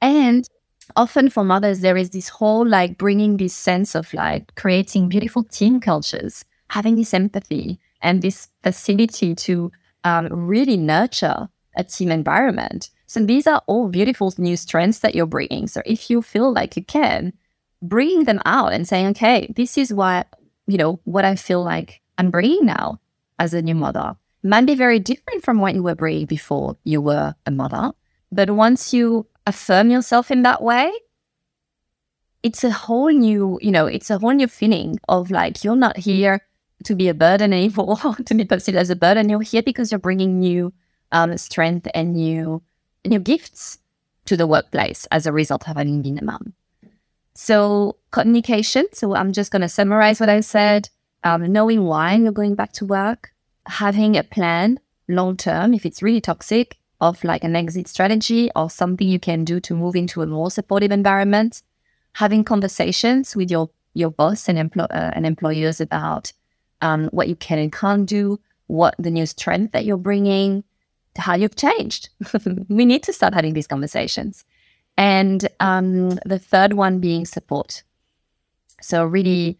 And 0.00 0.48
often 0.94 1.30
for 1.30 1.44
mothers, 1.44 1.80
there 1.80 1.96
is 1.96 2.10
this 2.10 2.28
whole 2.28 2.66
like 2.66 2.98
bringing 2.98 3.36
this 3.36 3.54
sense 3.54 3.94
of 3.94 4.12
like 4.14 4.54
creating 4.54 5.08
beautiful 5.08 5.44
team 5.44 5.80
cultures, 5.80 6.44
having 6.70 6.96
this 6.96 7.12
empathy 7.12 7.78
and 8.02 8.22
this 8.22 8.48
facility 8.62 9.34
to 9.34 9.72
um, 10.04 10.28
really 10.30 10.76
nurture 10.76 11.48
a 11.76 11.84
team 11.84 12.10
environment. 12.10 12.90
So 13.06 13.20
these 13.24 13.46
are 13.46 13.62
all 13.66 13.88
beautiful 13.88 14.32
new 14.38 14.56
strengths 14.56 15.00
that 15.00 15.14
you're 15.14 15.26
bringing. 15.26 15.66
So 15.68 15.82
if 15.84 16.10
you 16.10 16.22
feel 16.22 16.52
like 16.52 16.76
you 16.76 16.84
can, 16.84 17.32
bringing 17.82 18.24
them 18.24 18.40
out 18.44 18.72
and 18.72 18.86
saying, 18.86 19.08
okay, 19.08 19.52
this 19.56 19.78
is 19.78 19.92
what, 19.92 20.26
you 20.66 20.78
know, 20.78 21.00
what 21.04 21.24
I 21.24 21.36
feel 21.36 21.62
like 21.62 22.00
I'm 22.18 22.30
bringing 22.30 22.66
now 22.66 23.00
as 23.38 23.54
a 23.54 23.62
new 23.62 23.74
mother 23.74 24.16
might 24.42 24.66
be 24.66 24.74
very 24.74 24.98
different 24.98 25.44
from 25.44 25.58
what 25.58 25.74
you 25.74 25.82
were 25.82 25.94
bringing 25.94 26.26
before 26.26 26.76
you 26.84 27.00
were 27.00 27.34
a 27.44 27.50
mother. 27.50 27.92
But 28.30 28.50
once 28.50 28.92
you 28.92 29.26
affirm 29.46 29.90
yourself 29.90 30.30
in 30.30 30.42
that 30.42 30.62
way, 30.62 30.92
it's 32.42 32.62
a 32.62 32.70
whole 32.70 33.10
new, 33.10 33.58
you 33.60 33.72
know, 33.72 33.86
it's 33.86 34.10
a 34.10 34.18
whole 34.18 34.32
new 34.32 34.46
feeling 34.46 34.98
of 35.08 35.30
like, 35.30 35.64
you're 35.64 35.76
not 35.76 35.96
here 35.96 36.40
to 36.84 36.94
be 36.94 37.08
a 37.08 37.14
burden 37.14 37.52
anymore, 37.52 37.98
to 38.26 38.34
be 38.34 38.44
perceived 38.44 38.78
as 38.78 38.90
a 38.90 38.96
burden. 38.96 39.28
You're 39.28 39.40
here 39.40 39.62
because 39.62 39.90
you're 39.90 39.98
bringing 39.98 40.38
new 40.38 40.72
um, 41.12 41.36
strength 41.38 41.88
and 41.94 42.14
new, 42.14 42.62
new 43.04 43.18
gifts 43.18 43.78
to 44.26 44.36
the 44.36 44.46
workplace 44.46 45.06
as 45.10 45.26
a 45.26 45.32
result 45.32 45.62
of 45.68 45.76
having 45.76 46.02
been 46.02 46.18
a 46.18 46.24
mom. 46.24 46.52
So 47.36 47.96
communication. 48.12 48.86
So 48.92 49.14
I'm 49.14 49.32
just 49.32 49.52
going 49.52 49.62
to 49.62 49.68
summarize 49.68 50.20
what 50.20 50.28
I 50.28 50.40
said. 50.40 50.88
Um, 51.22 51.52
knowing 51.52 51.84
why 51.84 52.14
you're 52.14 52.32
going 52.32 52.54
back 52.54 52.72
to 52.74 52.86
work, 52.86 53.32
having 53.66 54.16
a 54.16 54.22
plan 54.22 54.78
long 55.08 55.36
term 55.36 55.74
if 55.74 55.84
it's 55.84 56.02
really 56.02 56.20
toxic 56.20 56.78
of 57.00 57.22
like 57.24 57.44
an 57.44 57.54
exit 57.54 57.88
strategy 57.88 58.50
or 58.56 58.70
something 58.70 59.06
you 59.06 59.18
can 59.18 59.44
do 59.44 59.60
to 59.60 59.74
move 59.74 59.96
into 59.96 60.22
a 60.22 60.26
more 60.26 60.50
supportive 60.50 60.92
environment, 60.92 61.62
having 62.14 62.42
conversations 62.42 63.36
with 63.36 63.50
your 63.50 63.70
your 63.92 64.10
boss 64.10 64.48
and, 64.48 64.58
empl- 64.58 64.90
uh, 64.90 65.10
and 65.14 65.26
employers 65.26 65.80
about 65.80 66.32
um, 66.80 67.08
what 67.12 67.28
you 67.28 67.36
can 67.36 67.58
and 67.58 67.72
can't 67.72 68.06
do, 68.06 68.38
what 68.66 68.94
the 68.98 69.10
new 69.10 69.26
strength 69.26 69.72
that 69.72 69.84
you're 69.84 69.96
bringing, 69.96 70.64
how 71.16 71.34
you've 71.34 71.56
changed. 71.56 72.10
we 72.68 72.84
need 72.84 73.02
to 73.02 73.12
start 73.12 73.34
having 73.34 73.54
these 73.54 73.66
conversations. 73.66 74.44
And 74.96 75.46
um, 75.60 76.10
the 76.24 76.38
third 76.38 76.72
one 76.72 77.00
being 77.00 77.26
support. 77.26 77.82
So, 78.80 79.04
really 79.04 79.58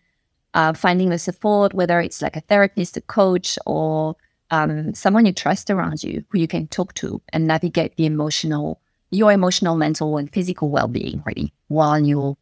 uh, 0.54 0.72
finding 0.72 1.10
the 1.10 1.18
support, 1.18 1.74
whether 1.74 2.00
it's 2.00 2.22
like 2.22 2.36
a 2.36 2.40
therapist, 2.40 2.96
a 2.96 3.02
coach, 3.02 3.58
or 3.66 4.16
um, 4.50 4.94
someone 4.94 5.26
you 5.26 5.32
trust 5.32 5.70
around 5.70 6.02
you 6.02 6.24
who 6.30 6.38
you 6.38 6.48
can 6.48 6.66
talk 6.68 6.94
to 6.94 7.20
and 7.32 7.46
navigate 7.46 7.96
the 7.96 8.06
emotional, 8.06 8.80
your 9.10 9.32
emotional, 9.32 9.76
mental, 9.76 10.16
and 10.16 10.32
physical 10.32 10.70
well 10.70 10.88
being, 10.88 11.22
really, 11.26 11.52
while 11.68 11.98
you're 11.98 12.36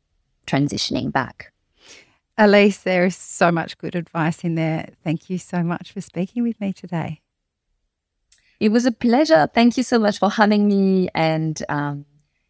transitioning 0.47 1.11
back. 1.11 1.53
Elise, 2.37 2.79
there 2.79 3.05
is 3.07 3.17
so 3.17 3.53
much 3.53 3.79
good 3.79 3.95
advice 3.95 4.43
in 4.45 4.57
there. 4.57 4.89
Thank 5.03 5.31
you 5.31 5.39
so 5.39 5.63
much 5.63 5.93
for 5.93 6.01
speaking 6.01 6.43
with 6.43 6.61
me 6.61 6.73
today. 6.73 7.21
It 8.59 8.71
was 8.71 8.87
a 8.87 8.93
pleasure. 8.93 9.49
Thank 9.53 9.77
you 9.77 9.83
so 9.83 9.99
much 9.99 10.19
for 10.19 10.31
having 10.31 10.67
me. 10.69 11.09
And 11.15 11.61
um, 11.69 12.07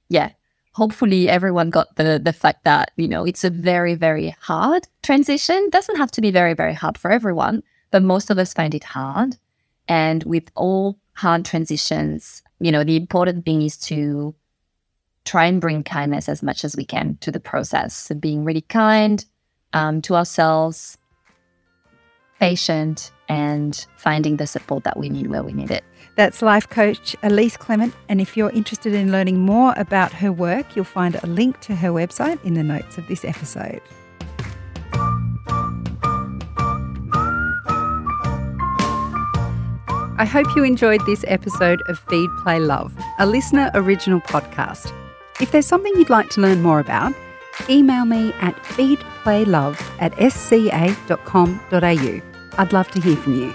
yeah, 0.08 0.30
hopefully 0.72 1.28
everyone 1.28 1.70
got 1.70 1.96
the 1.96 2.20
the 2.22 2.32
fact 2.32 2.64
that 2.64 2.90
you 2.96 3.08
know 3.08 3.24
it's 3.24 3.44
a 3.44 3.50
very 3.50 3.94
very 3.94 4.30
hard 4.40 4.86
transition. 5.02 5.68
Doesn't 5.70 5.96
have 5.96 6.10
to 6.12 6.20
be 6.20 6.30
very 6.30 6.54
very 6.54 6.74
hard 6.74 6.98
for 6.98 7.10
everyone, 7.10 7.62
but 7.90 8.02
most 8.02 8.30
of 8.30 8.38
us 8.38 8.54
find 8.54 8.74
it 8.74 8.84
hard. 8.84 9.36
And 9.88 10.24
with 10.24 10.50
all 10.54 10.98
hard 11.14 11.44
transitions, 11.44 12.42
you 12.60 12.72
know, 12.72 12.84
the 12.84 12.96
important 12.96 13.44
thing 13.44 13.62
is 13.62 13.76
to 13.78 14.34
try 15.24 15.46
and 15.46 15.60
bring 15.60 15.82
kindness 15.82 16.28
as 16.28 16.42
much 16.42 16.64
as 16.64 16.76
we 16.76 16.84
can 16.84 17.16
to 17.20 17.30
the 17.30 17.40
process. 17.40 17.94
So 17.96 18.14
being 18.14 18.44
really 18.44 18.62
kind, 18.62 19.24
um, 19.72 20.02
to 20.02 20.14
ourselves, 20.14 20.98
patient, 22.40 23.10
and 23.28 23.86
finding 23.96 24.36
the 24.36 24.46
support 24.46 24.84
that 24.84 24.96
we 24.96 25.08
need 25.08 25.28
where 25.28 25.42
we 25.42 25.52
need 25.52 25.70
it. 25.70 25.84
That's 26.16 26.42
life 26.42 26.68
coach 26.68 27.16
Elise 27.22 27.56
Clement. 27.56 27.94
And 28.08 28.20
if 28.20 28.36
you're 28.36 28.50
interested 28.50 28.94
in 28.94 29.10
learning 29.10 29.38
more 29.38 29.74
about 29.76 30.12
her 30.12 30.30
work, 30.32 30.76
you'll 30.76 30.84
find 30.84 31.16
a 31.16 31.26
link 31.26 31.60
to 31.60 31.74
her 31.76 31.88
website 31.90 32.42
in 32.44 32.54
the 32.54 32.62
notes 32.62 32.98
of 32.98 33.06
this 33.08 33.24
episode. 33.24 33.80
I 40.16 40.24
hope 40.24 40.46
you 40.54 40.62
enjoyed 40.62 41.04
this 41.06 41.24
episode 41.26 41.82
of 41.88 41.98
Feed 41.98 42.30
Play 42.44 42.60
Love, 42.60 42.94
a 43.18 43.26
LiSTNR 43.26 43.72
original 43.74 44.20
podcast. 44.20 44.92
If 45.40 45.50
there's 45.50 45.66
something 45.66 45.92
you'd 45.96 46.08
like 46.08 46.30
to 46.30 46.40
learn 46.40 46.62
more 46.62 46.78
about, 46.78 47.12
email 47.68 48.04
me 48.04 48.32
at 48.34 48.54
feedplaylove 48.62 49.80
at 49.98 50.12
sca.com.au. 50.32 51.54
I'd 52.58 52.72
love 52.72 52.90
to 52.92 53.00
hear 53.00 53.16
from 53.16 53.34
you. 53.34 53.52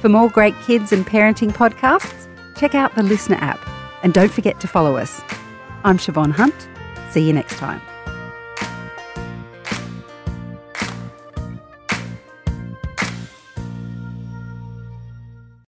For 0.00 0.08
more 0.08 0.30
great 0.30 0.54
kids 0.62 0.92
and 0.92 1.06
parenting 1.06 1.52
podcasts, 1.52 2.28
check 2.56 2.74
out 2.74 2.94
the 2.94 3.02
LiSTNR 3.02 3.40
app 3.40 3.60
and 4.02 4.12
don't 4.12 4.32
forget 4.32 4.60
to 4.60 4.68
follow 4.68 4.96
us. 4.96 5.22
I'm 5.84 5.98
Siobhan 5.98 6.32
Hunt. 6.32 6.68
See 7.10 7.26
you 7.26 7.32
next 7.32 7.56
time. 7.56 7.80